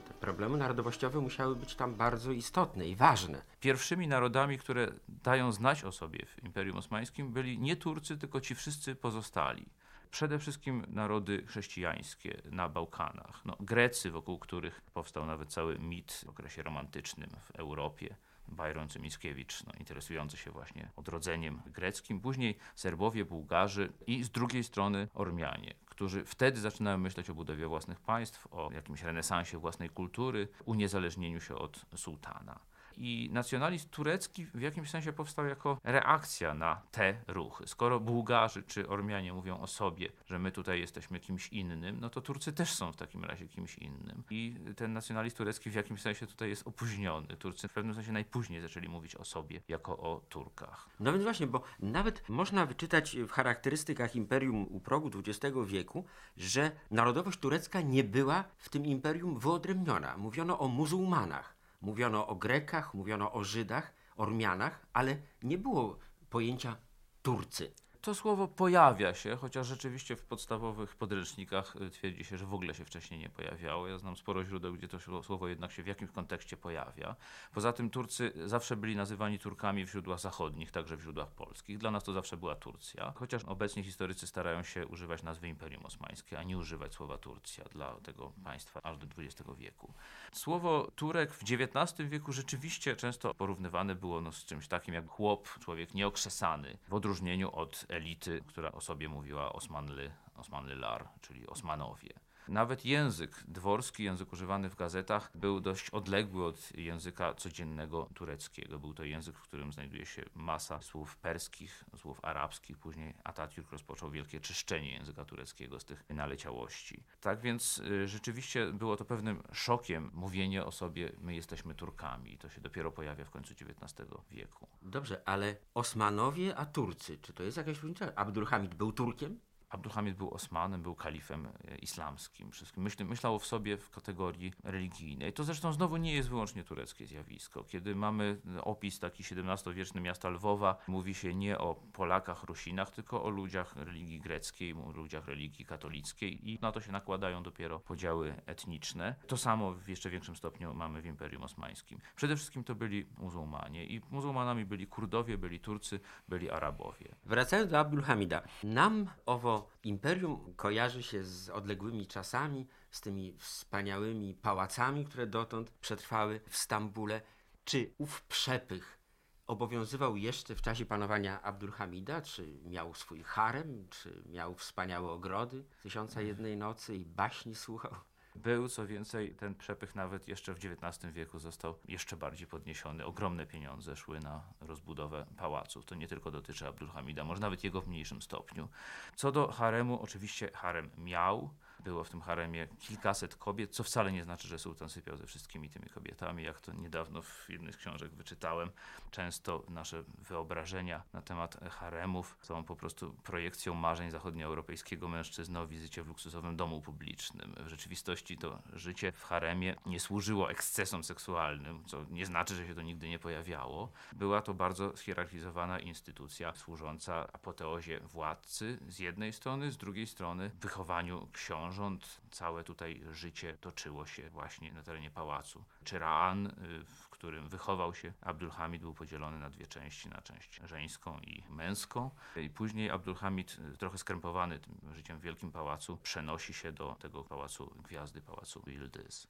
Te 0.07 0.13
problemy 0.13 0.57
narodowościowe 0.57 1.19
musiały 1.19 1.55
być 1.55 1.75
tam 1.75 1.95
bardzo 1.95 2.31
istotne 2.31 2.87
i 2.87 2.95
ważne. 2.95 3.41
Pierwszymi 3.59 4.07
narodami, 4.07 4.57
które 4.57 4.87
dają 5.09 5.51
znać 5.51 5.83
o 5.83 5.91
sobie 5.91 6.25
w 6.25 6.43
Imperium 6.43 6.77
Osmańskim 6.77 7.31
byli 7.31 7.59
nie 7.59 7.75
Turcy, 7.75 8.17
tylko 8.17 8.41
ci 8.41 8.55
wszyscy 8.55 8.95
pozostali. 8.95 9.65
Przede 10.11 10.39
wszystkim 10.39 10.85
narody 10.87 11.45
chrześcijańskie 11.45 12.41
na 12.51 12.69
Bałkanach. 12.69 13.45
No, 13.45 13.55
Grecy, 13.59 14.11
wokół 14.11 14.39
których 14.39 14.81
powstał 14.93 15.25
nawet 15.25 15.53
cały 15.53 15.79
mit 15.79 16.23
w 16.25 16.29
okresie 16.29 16.63
romantycznym 16.63 17.29
w 17.41 17.51
Europie. 17.51 18.15
Byron 18.47 18.87
Mickiewicz, 18.99 19.63
no, 19.63 19.73
interesujący 19.79 20.37
się 20.37 20.51
właśnie 20.51 20.91
odrodzeniem 20.95 21.61
greckim. 21.65 22.21
Później 22.21 22.57
Serbowie, 22.75 23.25
Bułgarzy 23.25 23.91
i 24.07 24.23
z 24.23 24.29
drugiej 24.29 24.63
strony 24.63 25.07
Ormianie, 25.13 25.73
którzy 25.85 26.25
wtedy 26.25 26.59
zaczynają 26.59 26.97
myśleć 26.97 27.29
o 27.29 27.35
budowie 27.35 27.67
własnych 27.67 27.99
państw, 27.99 28.47
o 28.51 28.71
jakimś 28.71 29.01
renesansie 29.01 29.57
własnej 29.57 29.89
kultury, 29.89 30.47
uniezależnieniu 30.65 31.41
się 31.41 31.55
od 31.55 31.85
sułtana. 31.95 32.59
I 32.97 33.29
nacjonalizm 33.31 33.89
turecki 33.89 34.45
w 34.45 34.61
jakimś 34.61 34.89
sensie 34.89 35.13
powstał 35.13 35.45
jako 35.45 35.77
reakcja 35.83 36.53
na 36.53 36.81
te 36.91 37.15
ruchy. 37.27 37.67
Skoro 37.67 37.99
Bułgarzy 37.99 38.63
czy 38.63 38.89
Ormianie 38.89 39.33
mówią 39.33 39.59
o 39.59 39.67
sobie, 39.67 40.09
że 40.25 40.39
my 40.39 40.51
tutaj 40.51 40.79
jesteśmy 40.79 41.19
kimś 41.19 41.47
innym, 41.47 41.97
no 41.99 42.09
to 42.09 42.21
Turcy 42.21 42.53
też 42.53 42.73
są 42.73 42.91
w 42.91 42.95
takim 42.95 43.23
razie 43.23 43.47
kimś 43.47 43.77
innym. 43.77 44.23
I 44.29 44.55
ten 44.75 44.93
nacjonalizm 44.93 45.37
turecki 45.37 45.69
w 45.69 45.73
jakimś 45.73 46.01
sensie 46.01 46.27
tutaj 46.27 46.49
jest 46.49 46.67
opóźniony. 46.67 47.27
Turcy 47.27 47.67
w 47.67 47.73
pewnym 47.73 47.95
sensie 47.95 48.11
najpóźniej 48.11 48.61
zaczęli 48.61 48.89
mówić 48.89 49.15
o 49.15 49.25
sobie 49.25 49.61
jako 49.67 49.97
o 49.97 50.21
Turkach. 50.29 50.89
No 50.99 51.11
więc 51.11 51.23
właśnie, 51.23 51.47
bo 51.47 51.63
nawet 51.79 52.29
można 52.29 52.65
wyczytać 52.65 53.17
w 53.17 53.31
charakterystykach 53.31 54.15
imperium 54.15 54.67
u 54.69 54.79
progu 54.79 55.11
XX 55.19 55.57
wieku, 55.65 56.05
że 56.37 56.71
narodowość 56.91 57.39
turecka 57.39 57.81
nie 57.81 58.03
była 58.03 58.43
w 58.57 58.69
tym 58.69 58.85
imperium 58.85 59.39
wyodrębniona. 59.39 60.17
Mówiono 60.17 60.59
o 60.59 60.67
muzułmanach. 60.67 61.60
Mówiono 61.81 62.27
o 62.27 62.35
Grekach, 62.35 62.93
mówiono 62.93 63.33
o 63.33 63.43
Żydach, 63.43 63.93
Ormianach, 64.15 64.85
ale 64.93 65.17
nie 65.43 65.57
było 65.57 65.99
pojęcia 66.29 66.77
Turcy. 67.21 67.73
To 68.01 68.15
słowo 68.15 68.47
pojawia 68.47 69.13
się, 69.13 69.35
chociaż 69.35 69.67
rzeczywiście 69.67 70.15
w 70.15 70.23
podstawowych 70.23 70.95
podręcznikach 70.95 71.75
y, 71.75 71.89
twierdzi 71.89 72.23
się, 72.23 72.37
że 72.37 72.45
w 72.45 72.53
ogóle 72.53 72.73
się 72.73 72.85
wcześniej 72.85 73.19
nie 73.19 73.29
pojawiało. 73.29 73.87
Ja 73.87 73.97
znam 73.97 74.15
sporo 74.17 74.45
źródeł, 74.45 74.73
gdzie 74.73 74.87
to 74.87 75.23
słowo 75.23 75.47
jednak 75.47 75.71
się 75.71 75.83
w 75.83 75.87
jakimś 75.87 76.11
kontekście 76.11 76.57
pojawia. 76.57 77.15
Poza 77.53 77.73
tym 77.73 77.89
Turcy 77.89 78.31
zawsze 78.45 78.75
byli 78.75 78.95
nazywani 78.95 79.39
Turkami 79.39 79.85
w 79.85 79.91
źródłach 79.91 80.19
zachodnich, 80.19 80.71
także 80.71 80.97
w 80.97 81.01
źródłach 81.01 81.31
polskich. 81.31 81.77
Dla 81.77 81.91
nas 81.91 82.03
to 82.03 82.13
zawsze 82.13 82.37
była 82.37 82.55
Turcja, 82.55 83.13
chociaż 83.15 83.45
obecnie 83.45 83.83
historycy 83.83 84.27
starają 84.27 84.63
się 84.63 84.87
używać 84.87 85.23
nazwy 85.23 85.47
Imperium 85.47 85.85
Osmańskie, 85.85 86.39
a 86.39 86.43
nie 86.43 86.57
używać 86.57 86.93
słowa 86.93 87.17
Turcja 87.17 87.63
dla 87.63 87.93
tego 87.93 88.31
państwa 88.43 88.79
aż 88.83 88.97
do 88.97 89.07
XX 89.17 89.49
wieku. 89.57 89.93
Słowo 90.31 90.91
Turek 90.95 91.33
w 91.33 91.43
XIX 91.43 92.09
wieku 92.09 92.31
rzeczywiście 92.31 92.95
często 92.95 93.33
porównywane 93.33 93.95
było 93.95 94.21
no, 94.21 94.31
z 94.31 94.45
czymś 94.45 94.67
takim 94.67 94.93
jak 94.93 95.07
chłop, 95.07 95.49
człowiek 95.59 95.93
nieokrzesany, 95.93 96.77
w 96.87 96.93
odróżnieniu 96.93 97.51
od 97.51 97.90
elity, 97.91 98.41
która 98.47 98.71
o 98.71 98.81
sobie 98.81 99.09
mówiła 99.09 99.53
Osmanlı, 99.53 100.11
Osmanlılar, 100.35 101.07
czyli 101.21 101.47
Osmanowie. 101.47 102.13
Nawet 102.47 102.85
język 102.85 103.43
dworski, 103.47 104.03
język 104.03 104.33
używany 104.33 104.69
w 104.69 104.75
gazetach, 104.75 105.31
był 105.35 105.59
dość 105.59 105.89
odległy 105.89 106.45
od 106.45 106.75
języka 106.75 107.33
codziennego 107.33 108.09
tureckiego. 108.13 108.79
Był 108.79 108.93
to 108.93 109.03
język, 109.03 109.37
w 109.37 109.41
którym 109.41 109.73
znajduje 109.73 110.05
się 110.05 110.25
masa 110.35 110.81
słów 110.81 111.17
perskich, 111.17 111.83
słów 111.97 112.19
arabskich. 112.25 112.77
Później 112.77 113.13
Atatürk 113.23 113.71
rozpoczął 113.71 114.11
wielkie 114.11 114.39
czyszczenie 114.39 114.93
języka 114.93 115.25
tureckiego 115.25 115.79
z 115.79 115.85
tych 115.85 116.03
naleciałości. 116.09 117.03
Tak 117.21 117.41
więc 117.41 117.77
y, 117.77 118.07
rzeczywiście 118.07 118.73
było 118.73 118.97
to 118.97 119.05
pewnym 119.05 119.43
szokiem 119.53 120.11
mówienie 120.13 120.65
o 120.65 120.71
sobie, 120.71 121.11
my 121.21 121.35
jesteśmy 121.35 121.75
Turkami. 121.75 122.37
To 122.37 122.49
się 122.49 122.61
dopiero 122.61 122.91
pojawia 122.91 123.25
w 123.25 123.29
końcu 123.29 123.53
XIX 123.53 124.09
wieku. 124.31 124.67
Dobrze, 124.81 125.21
ale 125.25 125.55
Osmanowie, 125.73 126.55
a 126.55 126.65
Turcy, 126.65 127.17
czy 127.17 127.33
to 127.33 127.43
jest 127.43 127.57
jakaś 127.57 127.77
różnica? 127.81 128.15
Abdulhamid 128.15 128.75
był 128.75 128.91
Turkiem? 128.91 129.39
Abdulhamid 129.71 130.17
był 130.17 130.33
Osmanem, 130.33 130.81
był 130.81 130.95
kalifem 130.95 131.45
e, 131.45 131.75
islamskim. 131.75 132.51
Wszystkim 132.51 132.83
myśl, 132.83 133.05
myślał 133.05 133.39
w 133.39 133.45
sobie 133.45 133.77
w 133.77 133.89
kategorii 133.89 134.53
religijnej. 134.63 135.33
To 135.33 135.43
zresztą 135.43 135.73
znowu 135.73 135.97
nie 135.97 136.13
jest 136.13 136.29
wyłącznie 136.29 136.63
tureckie 136.63 137.07
zjawisko. 137.07 137.63
Kiedy 137.63 137.95
mamy 137.95 138.41
opis 138.61 138.99
taki 138.99 139.23
XVII-wieczny 139.23 140.01
miasta 140.01 140.29
Lwowa, 140.29 140.77
mówi 140.87 141.13
się 141.13 141.33
nie 141.33 141.57
o 141.57 141.75
Polakach, 141.75 142.43
Rusinach, 142.43 142.91
tylko 142.91 143.23
o 143.23 143.29
ludziach 143.29 143.75
religii 143.75 144.19
greckiej, 144.19 144.75
ludziach 144.95 145.27
religii 145.27 145.65
katolickiej 145.65 146.49
i 146.49 146.59
na 146.61 146.71
to 146.71 146.81
się 146.81 146.91
nakładają 146.91 147.43
dopiero 147.43 147.79
podziały 147.79 148.35
etniczne. 148.45 149.15
To 149.27 149.37
samo 149.37 149.73
w 149.73 149.87
jeszcze 149.87 150.09
większym 150.09 150.35
stopniu 150.35 150.73
mamy 150.73 151.01
w 151.01 151.05
Imperium 151.05 151.43
Osmańskim. 151.43 151.99
Przede 152.15 152.35
wszystkim 152.35 152.63
to 152.63 152.75
byli 152.75 153.05
muzułmanie 153.17 153.85
i 153.85 154.01
muzułmanami 154.09 154.65
byli 154.65 154.87
Kurdowie, 154.87 155.37
byli 155.37 155.59
Turcy, 155.59 155.99
byli 156.27 156.49
Arabowie. 156.49 157.15
Wracając 157.25 157.71
do 157.71 157.79
Abdulhamida, 157.79 158.41
nam 158.63 159.07
owo 159.25 159.60
imperium 159.83 160.53
kojarzy 160.55 161.03
się 161.03 161.23
z 161.23 161.49
odległymi 161.49 162.07
czasami, 162.07 162.67
z 162.91 163.01
tymi 163.01 163.33
wspaniałymi 163.37 164.33
pałacami, 164.33 165.05
które 165.05 165.27
dotąd 165.27 165.71
przetrwały 165.71 166.41
w 166.49 166.57
Stambule. 166.57 167.21
Czy 167.65 167.93
ów 167.97 168.21
przepych 168.21 168.99
obowiązywał 169.47 170.17
jeszcze 170.17 170.55
w 170.55 170.61
czasie 170.61 170.85
panowania 170.85 171.41
Abdulhamida? 171.41 172.21
Czy 172.21 172.59
miał 172.63 172.93
swój 172.93 173.23
harem? 173.23 173.87
Czy 173.89 174.23
miał 174.25 174.55
wspaniałe 174.55 175.11
ogrody? 175.11 175.65
Tysiąca 175.83 176.21
jednej 176.21 176.57
nocy 176.57 176.95
i 176.95 177.05
baśni 177.05 177.55
słuchał? 177.55 177.95
Był, 178.35 178.67
co 178.67 178.87
więcej, 178.87 179.35
ten 179.35 179.55
przepych 179.55 179.95
nawet 179.95 180.27
jeszcze 180.27 180.53
w 180.53 180.57
XIX 180.57 181.13
wieku 181.13 181.39
został 181.39 181.75
jeszcze 181.87 182.17
bardziej 182.17 182.47
podniesiony. 182.47 183.05
Ogromne 183.05 183.45
pieniądze 183.45 183.95
szły 183.95 184.19
na 184.19 184.43
rozbudowę 184.61 185.25
pałaców. 185.37 185.85
To 185.85 185.95
nie 185.95 186.07
tylko 186.07 186.31
dotyczy 186.31 186.67
Abdulhamida, 186.67 187.23
może 187.23 187.41
nawet 187.41 187.63
jego 187.63 187.81
w 187.81 187.87
mniejszym 187.87 188.21
stopniu. 188.21 188.67
Co 189.15 189.31
do 189.31 189.47
haremu, 189.47 190.01
oczywiście 190.01 190.51
harem 190.53 190.89
miał, 190.97 191.49
było 191.83 192.03
w 192.03 192.09
tym 192.09 192.21
haremie 192.21 192.67
kilkaset 192.79 193.35
kobiet, 193.35 193.71
co 193.71 193.83
wcale 193.83 194.11
nie 194.11 194.23
znaczy, 194.23 194.47
że 194.47 194.59
sułtan 194.59 194.89
sypiał 194.89 195.17
ze 195.17 195.25
wszystkimi 195.25 195.69
tymi 195.69 195.89
kobietami, 195.89 196.43
jak 196.43 196.61
to 196.61 196.73
niedawno 196.73 197.21
w 197.21 197.49
jednej 197.49 197.73
z 197.73 197.77
książek 197.77 198.11
wyczytałem. 198.11 198.69
Często 199.11 199.63
nasze 199.69 200.03
wyobrażenia 200.17 201.03
na 201.13 201.21
temat 201.21 201.57
haremów 201.71 202.37
są 202.41 202.63
po 202.63 202.75
prostu 202.75 203.13
projekcją 203.23 203.73
marzeń 203.73 204.11
zachodnioeuropejskiego 204.11 205.07
mężczyzny 205.07 205.59
o 205.59 205.67
wizycie 205.67 206.03
w 206.03 206.07
luksusowym 206.07 206.55
domu 206.55 206.81
publicznym. 206.81 207.55
W 207.65 207.67
rzeczywistości 207.67 208.37
to 208.37 208.61
życie 208.73 209.11
w 209.11 209.23
haremie 209.23 209.75
nie 209.85 209.99
służyło 209.99 210.51
ekscesom 210.51 211.03
seksualnym, 211.03 211.83
co 211.85 212.05
nie 212.09 212.25
znaczy, 212.25 212.55
że 212.55 212.67
się 212.67 212.75
to 212.75 212.81
nigdy 212.81 213.09
nie 213.09 213.19
pojawiało. 213.19 213.91
Była 214.13 214.41
to 214.41 214.53
bardzo 214.53 214.97
schierarchizowana 214.97 215.79
instytucja 215.79 216.55
służąca 216.55 217.27
apoteozie 217.33 217.99
władcy 217.99 218.79
z 218.87 218.99
jednej 218.99 219.33
strony, 219.33 219.71
z 219.71 219.77
drugiej 219.77 220.07
strony 220.07 220.51
wychowaniu 220.61 221.27
książek 221.33 221.70
książąt, 221.71 222.21
całe 222.31 222.63
tutaj 222.63 223.01
życie 223.11 223.57
toczyło 223.57 224.05
się 224.05 224.29
właśnie 224.29 224.73
na 224.73 224.83
terenie 224.83 225.11
pałacu. 225.11 225.63
Czyraan, 225.83 226.47
y, 226.47 226.51
w 226.85 227.09
którym 227.09 227.49
wychował 227.49 227.95
się 227.95 228.13
Abdulhamid, 228.21 228.81
był 228.81 228.93
podzielony 228.93 229.39
na 229.39 229.49
dwie 229.49 229.67
części, 229.67 230.09
na 230.09 230.21
część 230.21 230.61
żeńską 230.65 231.19
i 231.19 231.43
męską. 231.49 232.11
I 232.35 232.49
później 232.49 232.89
Abdulhamid, 232.89 233.57
y, 233.73 233.77
trochę 233.77 233.97
skrępowany 233.97 234.59
tym 234.59 234.95
życiem 234.95 235.19
w 235.19 235.21
Wielkim 235.21 235.51
Pałacu, 235.51 235.97
przenosi 235.97 236.53
się 236.53 236.71
do 236.71 236.95
tego 236.99 237.23
pałacu 237.23 237.73
Gwiazdy, 237.83 238.21
pałacu 238.21 238.63
Yıldız. 238.67 239.27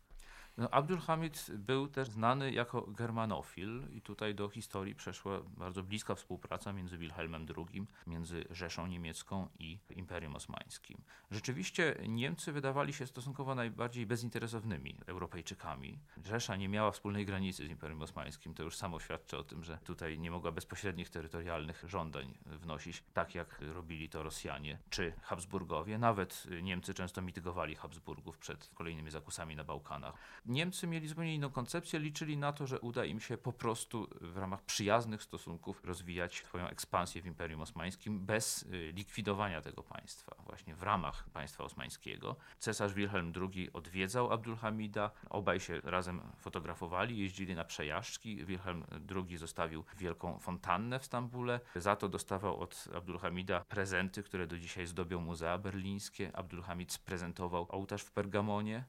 No, 0.57 0.69
Abdulhamid 0.69 1.51
był 1.53 1.87
też 1.87 2.09
znany 2.09 2.51
jako 2.51 2.81
germanofil 2.81 3.83
i 3.93 4.01
tutaj 4.01 4.35
do 4.35 4.49
historii 4.49 4.95
przeszła 4.95 5.41
bardzo 5.57 5.83
bliska 5.83 6.15
współpraca 6.15 6.73
między 6.73 6.97
Wilhelmem 6.97 7.45
II, 7.57 7.87
między 8.07 8.45
Rzeszą 8.49 8.87
Niemiecką 8.87 9.49
i 9.59 9.79
Imperium 9.89 10.35
Osmańskim. 10.35 11.01
Rzeczywiście 11.31 11.95
Niemcy 12.07 12.51
wydawali 12.51 12.93
się 12.93 13.07
stosunkowo 13.07 13.55
najbardziej 13.55 14.05
bezinteresownymi 14.05 14.95
Europejczykami. 15.05 15.99
Rzesza 16.25 16.55
nie 16.55 16.69
miała 16.69 16.91
wspólnej 16.91 17.25
granicy 17.25 17.67
z 17.67 17.69
Imperium 17.69 18.01
Osmańskim, 18.01 18.53
to 18.53 18.63
już 18.63 18.75
samo 18.75 18.99
świadczy 18.99 19.37
o 19.37 19.43
tym, 19.43 19.63
że 19.63 19.77
tutaj 19.77 20.19
nie 20.19 20.31
mogła 20.31 20.51
bezpośrednich 20.51 21.09
terytorialnych 21.09 21.83
żądań 21.87 22.37
wnosić, 22.45 23.03
tak 23.13 23.35
jak 23.35 23.61
robili 23.61 24.09
to 24.09 24.23
Rosjanie 24.23 24.77
czy 24.89 25.13
Habsburgowie. 25.21 25.97
Nawet 25.97 26.47
Niemcy 26.61 26.93
często 26.93 27.21
mitygowali 27.21 27.75
Habsburgów 27.75 28.37
przed 28.37 28.69
kolejnymi 28.73 29.11
zakusami 29.11 29.55
na 29.55 29.63
Bałkanach. 29.63 30.13
Niemcy 30.45 30.88
mieli 30.88 31.08
zupełnie 31.08 31.36
inną 31.36 31.49
koncepcję, 31.49 31.99
liczyli 31.99 32.38
na 32.38 32.54
to, 32.54 32.67
że 32.67 32.80
uda 32.80 33.06
im 33.06 33.19
się 33.19 33.38
po 33.38 33.54
prostu 33.54 34.08
w 34.21 34.38
ramach 34.38 34.62
przyjaznych 34.62 35.23
stosunków 35.23 35.82
rozwijać 35.84 36.36
swoją 36.36 36.67
ekspansję 36.67 37.21
w 37.21 37.25
Imperium 37.25 37.62
Osmańskim 37.62 38.25
bez 38.25 38.63
y, 38.63 38.91
likwidowania 38.91 39.62
tego 39.62 39.84
państwa, 39.84 40.36
właśnie 40.45 40.75
w 40.75 40.84
ramach 40.84 41.30
państwa 41.30 41.63
osmańskiego. 41.63 42.36
Cesarz 42.60 42.93
Wilhelm 42.93 43.34
II 43.41 43.73
odwiedzał 43.73 44.34
Abdulhamida, 44.34 45.12
obaj 45.30 45.60
się 45.60 45.82
razem 45.84 46.21
fotografowali, 46.38 47.17
jeździli 47.17 47.56
na 47.56 47.63
przejażdżki. 47.63 48.45
Wilhelm 48.45 48.84
II 49.15 49.38
zostawił 49.38 49.84
wielką 49.97 50.39
fontannę 50.39 50.99
w 50.99 51.06
Stambule, 51.06 51.60
za 51.75 51.95
to 51.95 52.10
dostawał 52.10 52.60
od 52.60 52.88
Abdulhamida 52.95 53.60
prezenty, 53.60 54.23
które 54.23 54.47
do 54.47 54.58
dzisiaj 54.58 54.88
zdobią 54.88 55.21
muzea 55.21 55.58
berlińskie. 55.58 56.32
Abdulhamid 56.36 56.91
sprezentował 56.91 57.65
ołtarz 57.69 58.01
w 58.01 58.12
Pergamonie. 58.12 58.84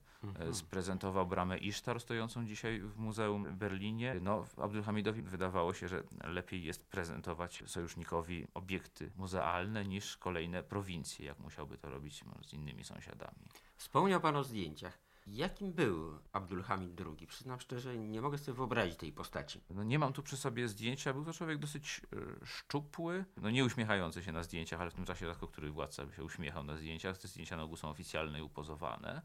Sprezentował 0.53 1.27
bramę 1.27 1.59
Isztar 1.59 2.01
stojącą 2.01 2.47
dzisiaj 2.47 2.81
w 2.81 2.99
Muzeum 2.99 3.45
w 3.45 3.55
Berlinie. 3.55 4.17
No, 4.21 4.45
Abdulhamidowi 4.57 5.23
wydawało 5.23 5.75
się, 5.75 5.89
że 5.89 6.03
lepiej 6.25 6.65
jest 6.65 6.87
prezentować 6.87 7.63
sojusznikowi 7.67 8.47
obiekty 8.55 9.11
muzealne 9.17 9.85
niż 9.85 10.17
kolejne 10.17 10.63
prowincje, 10.63 11.27
jak 11.27 11.39
musiałby 11.39 11.79
to 11.79 11.91
robić 11.91 12.25
z 12.43 12.53
innymi 12.53 12.85
sąsiadami. 12.85 13.49
Wspomniał 13.77 14.21
Pan 14.21 14.37
o 14.37 14.45
zdjęciach. 14.45 14.99
Jakim 15.27 15.73
był 15.73 16.19
Abdulhamid 16.33 17.01
II? 17.01 17.27
Przyznam 17.27 17.61
szczerze, 17.61 17.99
nie 17.99 18.21
mogę 18.21 18.39
sobie 18.39 18.57
wyobrazić 18.57 18.97
tej 18.97 19.13
postaci. 19.13 19.61
No 19.71 19.85
nie 19.85 19.99
mam 19.99 20.13
tu 20.13 20.23
przy 20.23 20.37
sobie 20.37 20.69
zdjęcia. 20.69 21.13
Był 21.13 21.25
to 21.25 21.33
człowiek 21.33 21.59
dosyć 21.59 22.01
y, 22.13 22.47
szczupły, 22.47 23.25
no 23.37 23.51
nie 23.51 23.65
uśmiechający 23.65 24.23
się 24.23 24.33
na 24.33 24.43
zdjęciach, 24.43 24.81
ale 24.81 24.91
w 24.91 24.95
tym 24.95 25.05
czasie 25.05 25.27
rzadko 25.27 25.47
który 25.47 25.71
władca 25.71 26.07
by 26.07 26.13
się 26.13 26.25
uśmiechał 26.25 26.65
na 26.65 26.77
zdjęciach. 26.77 27.19
Te 27.19 27.29
zdjęcia 27.29 27.57
na 27.57 27.63
ogół 27.63 27.77
są 27.77 27.89
oficjalne 27.89 28.39
i 28.39 28.43
upozowane. 28.43 29.23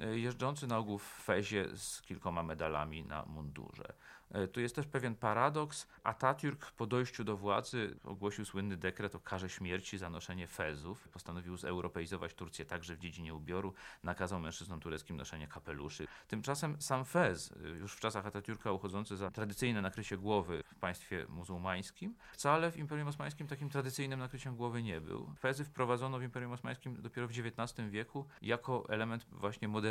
Y, 0.00 0.18
jeżdżący 0.18 0.66
na 0.66 0.78
ogół 0.78 0.98
w 0.98 1.22
fezie 1.24 1.76
z 1.76 2.02
kilkoma 2.02 2.42
medalami 2.42 3.04
na 3.04 3.24
mundurze. 3.24 3.94
E, 4.32 4.48
tu 4.48 4.60
jest 4.60 4.76
też 4.76 4.86
pewien 4.86 5.14
paradoks. 5.14 5.86
Atatürk 6.04 6.70
po 6.76 6.86
dojściu 6.86 7.24
do 7.24 7.36
władzy 7.36 7.96
ogłosił 8.04 8.44
słynny 8.44 8.76
dekret 8.76 9.14
o 9.14 9.20
karze 9.20 9.48
śmierci 9.48 9.98
za 9.98 10.10
noszenie 10.10 10.46
fezów. 10.46 11.08
Postanowił 11.08 11.56
zeuropeizować 11.56 12.34
Turcję 12.34 12.64
także 12.64 12.96
w 12.96 12.98
dziedzinie 12.98 13.34
ubioru. 13.34 13.74
Nakazał 14.02 14.40
mężczyznom 14.40 14.80
tureckim 14.80 15.16
noszenie 15.16 15.46
kapeluszy. 15.46 16.06
Tymczasem 16.28 16.82
sam 16.82 17.04
fez, 17.04 17.50
y, 17.50 17.68
już 17.68 17.94
w 17.94 18.00
czasach 18.00 18.26
Atatürka 18.26 18.74
uchodzący 18.74 19.16
za 19.16 19.30
tradycyjne 19.30 19.82
nakrycie 19.82 20.18
głowy 20.18 20.62
w 20.66 20.74
państwie 20.74 21.26
muzułmańskim, 21.28 22.14
wcale 22.32 22.70
w 22.70 22.76
Imperium 22.76 23.08
Osmańskim 23.08 23.46
takim 23.46 23.70
tradycyjnym 23.70 24.20
nakryciem 24.20 24.56
głowy 24.56 24.82
nie 24.82 25.00
był. 25.00 25.34
Fezy 25.38 25.64
wprowadzono 25.64 26.18
w 26.18 26.22
Imperium 26.22 26.52
Osmańskim 26.52 27.02
dopiero 27.02 27.28
w 27.28 27.30
XIX 27.30 27.90
wieku 27.90 28.26
jako 28.42 28.84
element 28.88 29.26
właśnie 29.30 29.68
modernizacji 29.68 29.81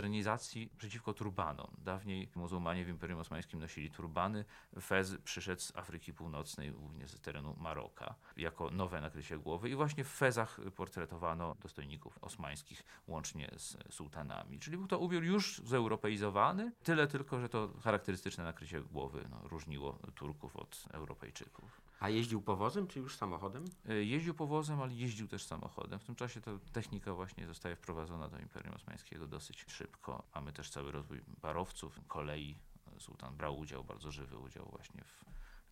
przeciwko 0.77 1.13
turbanom. 1.13 1.71
Dawniej 1.77 2.29
muzułmanie 2.35 2.85
w 2.85 2.89
Imperium 2.89 3.19
Osmańskim 3.19 3.59
nosili 3.59 3.91
turbany, 3.91 4.45
Fez 4.81 5.17
przyszedł 5.23 5.61
z 5.61 5.75
Afryki 5.75 6.13
Północnej, 6.13 6.71
głównie 6.71 7.07
z 7.07 7.21
terenu 7.21 7.55
Maroka, 7.59 8.15
jako 8.37 8.71
nowe 8.71 9.01
nakrycie 9.01 9.37
głowy 9.37 9.69
i 9.69 9.75
właśnie 9.75 10.03
w 10.03 10.09
Fezach 10.09 10.59
portretowano 10.75 11.55
dostojników 11.61 12.19
osmańskich 12.21 12.83
łącznie 13.07 13.51
z 13.57 13.77
sułtanami. 13.93 14.59
Czyli 14.59 14.77
był 14.77 14.87
to 14.87 14.99
ubiór 14.99 15.23
już 15.23 15.61
zeuropeizowany, 15.65 16.71
tyle 16.83 17.07
tylko, 17.07 17.39
że 17.39 17.49
to 17.49 17.69
charakterystyczne 17.83 18.43
nakrycie 18.43 18.81
głowy 18.81 19.25
no, 19.29 19.47
różniło 19.47 19.99
Turków 20.15 20.55
od 20.55 20.85
Europejczyków. 20.91 21.81
A 22.01 22.09
jeździł 22.09 22.41
powozem, 22.41 22.87
czy 22.87 22.99
już 22.99 23.15
samochodem? 23.15 23.65
E, 23.89 23.93
jeździł 23.93 24.33
powozem, 24.33 24.81
ale 24.81 24.93
jeździł 24.93 25.27
też 25.27 25.43
samochodem. 25.43 25.99
W 25.99 26.03
tym 26.03 26.15
czasie 26.15 26.41
ta 26.41 26.51
technika 26.71 27.13
właśnie 27.13 27.47
zostaje 27.47 27.75
wprowadzona 27.75 28.29
do 28.29 28.39
Imperium 28.39 28.75
Osmańskiego 28.75 29.27
dosyć 29.27 29.65
szybko. 29.67 30.23
Mamy 30.35 30.53
też 30.53 30.69
cały 30.69 30.91
rozwój 30.91 31.21
parowców, 31.41 31.99
kolei, 32.07 32.57
sułtan 32.99 33.35
brał 33.35 33.59
udział, 33.59 33.83
bardzo 33.83 34.11
żywy 34.11 34.37
udział 34.37 34.65
właśnie 34.65 35.03
w 35.03 35.23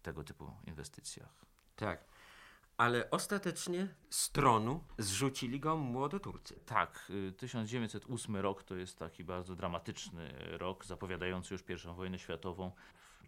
tego 0.01 0.23
typu 0.23 0.51
inwestycjach. 0.67 1.45
Tak. 1.75 2.05
Ale 2.77 3.09
ostatecznie 3.09 3.87
z 4.09 4.31
tronu 4.31 4.83
zrzucili 4.97 5.59
go 5.59 5.77
młodoturcy. 5.77 6.59
Tak, 6.65 7.11
1908 7.37 8.35
y, 8.35 8.41
rok 8.41 8.63
to 8.63 8.75
jest 8.75 8.97
taki 8.97 9.23
bardzo 9.23 9.55
dramatyczny 9.55 10.33
rok, 10.57 10.85
zapowiadający 10.85 11.53
już 11.53 11.63
I 11.69 11.93
wojnę 11.95 12.19
światową 12.19 12.71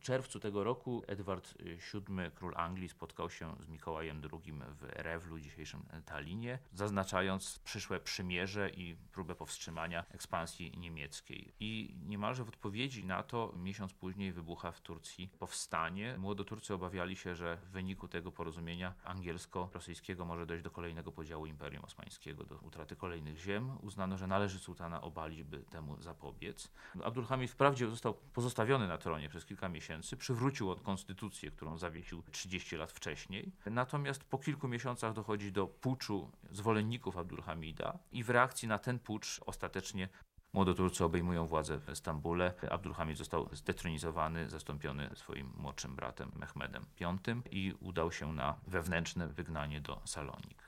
czerwcu 0.01 0.39
tego 0.39 0.63
roku 0.63 1.03
Edward 1.07 1.57
VII, 1.59 2.31
król 2.35 2.53
Anglii, 2.57 2.89
spotkał 2.89 3.29
się 3.29 3.55
z 3.59 3.67
Mikołajem 3.67 4.21
II 4.31 4.53
w 4.69 4.83
Rewlu, 4.83 5.39
dzisiejszym 5.39 5.83
Talinie, 6.05 6.59
zaznaczając 6.73 7.59
przyszłe 7.59 7.99
przymierze 7.99 8.69
i 8.69 8.95
próbę 9.11 9.35
powstrzymania 9.35 10.05
ekspansji 10.09 10.77
niemieckiej. 10.77 11.53
I 11.59 11.95
niemalże 12.05 12.43
w 12.43 12.49
odpowiedzi 12.49 13.05
na 13.05 13.23
to 13.23 13.53
miesiąc 13.57 13.93
później 13.93 14.31
wybucha 14.31 14.71
w 14.71 14.81
Turcji 14.81 15.29
powstanie. 15.39 16.15
Młodoturcy 16.17 16.73
obawiali 16.73 17.15
się, 17.15 17.35
że 17.35 17.57
w 17.57 17.69
wyniku 17.69 18.07
tego 18.07 18.31
porozumienia 18.31 18.93
angielsko-rosyjskiego 19.03 20.25
może 20.25 20.45
dojść 20.45 20.63
do 20.63 20.71
kolejnego 20.71 21.11
podziału 21.11 21.45
Imperium 21.45 21.85
Osmańskiego, 21.85 22.43
do 22.43 22.55
utraty 22.55 22.95
kolejnych 22.95 23.37
ziem. 23.37 23.77
Uznano, 23.81 24.17
że 24.17 24.27
należy 24.27 24.59
sułtana 24.59 25.01
obalić, 25.01 25.43
by 25.43 25.59
temu 25.59 26.01
zapobiec. 26.01 26.71
Abdulhamid 27.03 27.51
wprawdzie 27.51 27.87
został 27.87 28.13
pozostawiony 28.13 28.87
na 28.87 28.97
tronie 28.97 29.29
przez 29.29 29.45
kilka 29.45 29.69
miesięcy, 29.69 29.90
miesięcy 29.91 30.17
przywrócił 30.17 30.75
konstytucję, 30.75 31.51
którą 31.51 31.77
zawiesił 31.77 32.23
30 32.31 32.75
lat 32.75 32.91
wcześniej. 32.91 33.51
Natomiast 33.65 34.23
po 34.23 34.37
kilku 34.37 34.67
miesiącach 34.67 35.13
dochodzi 35.13 35.51
do 35.51 35.67
puczu 35.67 36.31
zwolenników 36.51 37.17
Abdulhamida 37.17 37.99
i 38.11 38.23
w 38.23 38.29
reakcji 38.29 38.67
na 38.67 38.77
ten 38.77 38.99
pucz 38.99 39.41
ostatecznie 39.45 40.09
Młodoturcy 40.53 41.05
obejmują 41.05 41.47
władzę 41.47 41.77
w 41.77 41.95
Stambule. 41.95 42.53
Abdulhamid 42.69 43.17
został 43.17 43.49
zdetronizowany, 43.51 44.49
zastąpiony 44.49 45.09
swoim 45.15 45.53
młodszym 45.57 45.95
bratem 45.95 46.31
Mehmedem 46.35 46.85
V 46.99 47.41
i 47.51 47.73
udał 47.79 48.11
się 48.11 48.33
na 48.33 48.55
wewnętrzne 48.67 49.27
wygnanie 49.27 49.81
do 49.81 50.01
Salonik. 50.05 50.63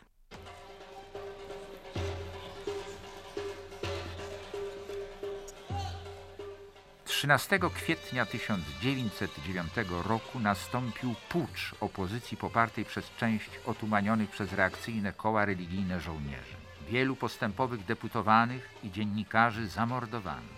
13 7.23 7.59
kwietnia 7.75 8.25
1909 8.25 9.73
roku 10.05 10.39
nastąpił 10.39 11.15
pucz 11.29 11.75
opozycji 11.79 12.37
popartej 12.37 12.85
przez 12.85 13.11
część 13.17 13.49
otumanionych 13.65 14.29
przez 14.29 14.53
reakcyjne 14.53 15.13
koła 15.13 15.45
religijne 15.45 15.99
żołnierzy. 15.99 16.55
Wielu 16.89 17.15
postępowych 17.15 17.85
deputowanych 17.85 18.69
i 18.83 18.91
dziennikarzy 18.91 19.67
zamordowano. 19.67 20.53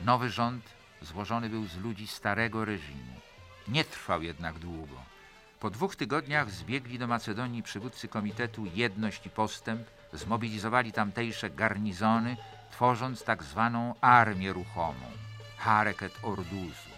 Nowy 0.00 0.30
rząd 0.30 0.64
złożony 1.02 1.48
był 1.48 1.66
z 1.66 1.76
ludzi 1.76 2.06
starego 2.06 2.64
reżimu. 2.64 3.14
Nie 3.68 3.84
trwał 3.84 4.22
jednak 4.22 4.58
długo. 4.58 4.96
Po 5.60 5.70
dwóch 5.70 5.96
tygodniach 5.96 6.50
zbiegli 6.50 6.98
do 6.98 7.06
Macedonii 7.06 7.62
przywódcy 7.62 8.08
Komitetu 8.08 8.66
Jedność 8.74 9.26
i 9.26 9.30
Postęp, 9.30 9.88
zmobilizowali 10.12 10.92
tamtejsze 10.92 11.50
garnizony, 11.50 12.36
tworząc 12.70 13.24
tak 13.24 13.42
zwaną 13.42 13.94
armię 14.00 14.52
ruchomą. 14.52 15.22
Hareket 15.62 16.18
Orduzu. 16.22 16.90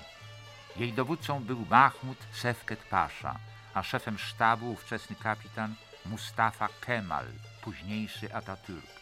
Jej 0.77 0.92
dowódcą 0.92 1.44
był 1.44 1.66
Mahmud 1.70 2.18
Sefket 2.33 2.83
Pasza, 2.90 3.38
a 3.74 3.83
szefem 3.83 4.18
sztabu 4.18 4.72
ówczesny 4.72 5.16
kapitan 5.16 5.74
Mustafa 6.07 6.68
Kemal, 6.81 7.27
późniejszy 7.62 8.29
Atatürk. 8.29 9.00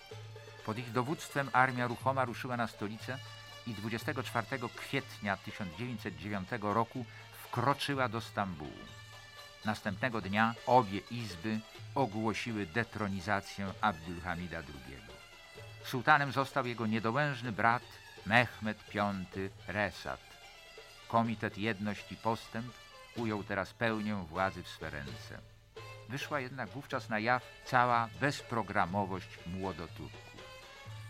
Pod 0.66 0.78
ich 0.78 0.92
dowództwem 0.92 1.50
armia 1.52 1.86
ruchoma 1.86 2.24
ruszyła 2.24 2.56
na 2.56 2.66
stolicę 2.66 3.18
i 3.66 3.74
24 3.74 4.46
kwietnia 4.76 5.36
1909 5.36 6.48
roku 6.60 7.04
wkroczyła 7.42 8.08
do 8.08 8.20
Stambułu. 8.20 8.84
Następnego 9.64 10.20
dnia 10.20 10.54
obie 10.66 11.00
izby 11.10 11.60
ogłosiły 11.94 12.66
detronizację 12.66 13.72
Abdulhamida 13.80 14.58
II. 14.58 14.96
Sułtanem 15.84 16.32
został 16.32 16.66
jego 16.66 16.86
niedołężny 16.86 17.52
brat 17.52 17.82
Mehmed 18.26 18.78
V 18.94 19.50
Resat. 19.66 20.20
Komitet 21.08 21.58
Jedność 21.58 22.12
i 22.12 22.16
Postęp 22.16 22.72
ujął 23.16 23.44
teraz 23.44 23.72
pełnię 23.72 24.14
władzy 24.14 24.62
w 24.62 24.68
swe 24.68 24.90
ręce. 24.90 25.38
Wyszła 26.08 26.40
jednak 26.40 26.68
wówczas 26.68 27.08
na 27.08 27.18
jaw 27.18 27.42
cała 27.64 28.08
bezprogramowość 28.20 29.28
młodoturków. 29.46 30.32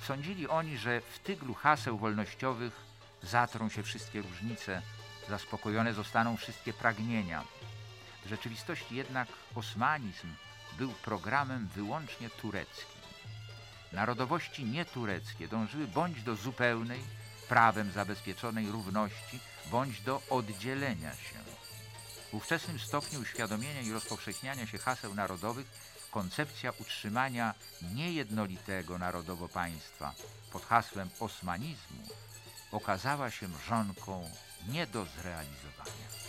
Sądzili 0.02 0.48
oni, 0.48 0.78
że 0.78 1.00
w 1.00 1.18
tyglu 1.18 1.54
haseł 1.54 1.98
wolnościowych 1.98 2.72
zatrą 3.22 3.68
się 3.68 3.82
wszystkie 3.82 4.22
różnice, 4.22 4.82
zaspokojone 5.28 5.94
zostaną 5.94 6.36
wszystkie 6.36 6.72
pragnienia. 6.72 7.44
W 8.24 8.28
rzeczywistości 8.28 8.96
jednak 8.96 9.28
osmanizm 9.54 10.28
był 10.78 10.92
programem 10.92 11.68
wyłącznie 11.68 12.30
tureckim. 12.30 12.91
Narodowości 13.92 14.64
nietureckie 14.64 15.48
dążyły 15.48 15.86
bądź 15.86 16.22
do 16.22 16.36
zupełnej, 16.36 17.00
prawem 17.48 17.92
zabezpieczonej 17.92 18.70
równości, 18.70 19.40
bądź 19.70 20.00
do 20.00 20.22
oddzielenia 20.30 21.12
się. 21.12 21.38
W 22.30 22.34
ówczesnym 22.34 22.78
stopniu 22.78 23.20
uświadomienia 23.20 23.80
i 23.80 23.92
rozpowszechniania 23.92 24.66
się 24.66 24.78
haseł 24.78 25.14
narodowych 25.14 25.66
koncepcja 26.10 26.72
utrzymania 26.78 27.54
niejednolitego 27.94 28.98
narodowo 28.98 29.48
państwa 29.48 30.14
pod 30.52 30.64
hasłem 30.64 31.10
osmanizmu 31.20 32.02
okazała 32.72 33.30
się 33.30 33.48
mrzonką 33.48 34.30
nie 34.68 34.86
do 34.86 35.04
zrealizowania. 35.04 36.21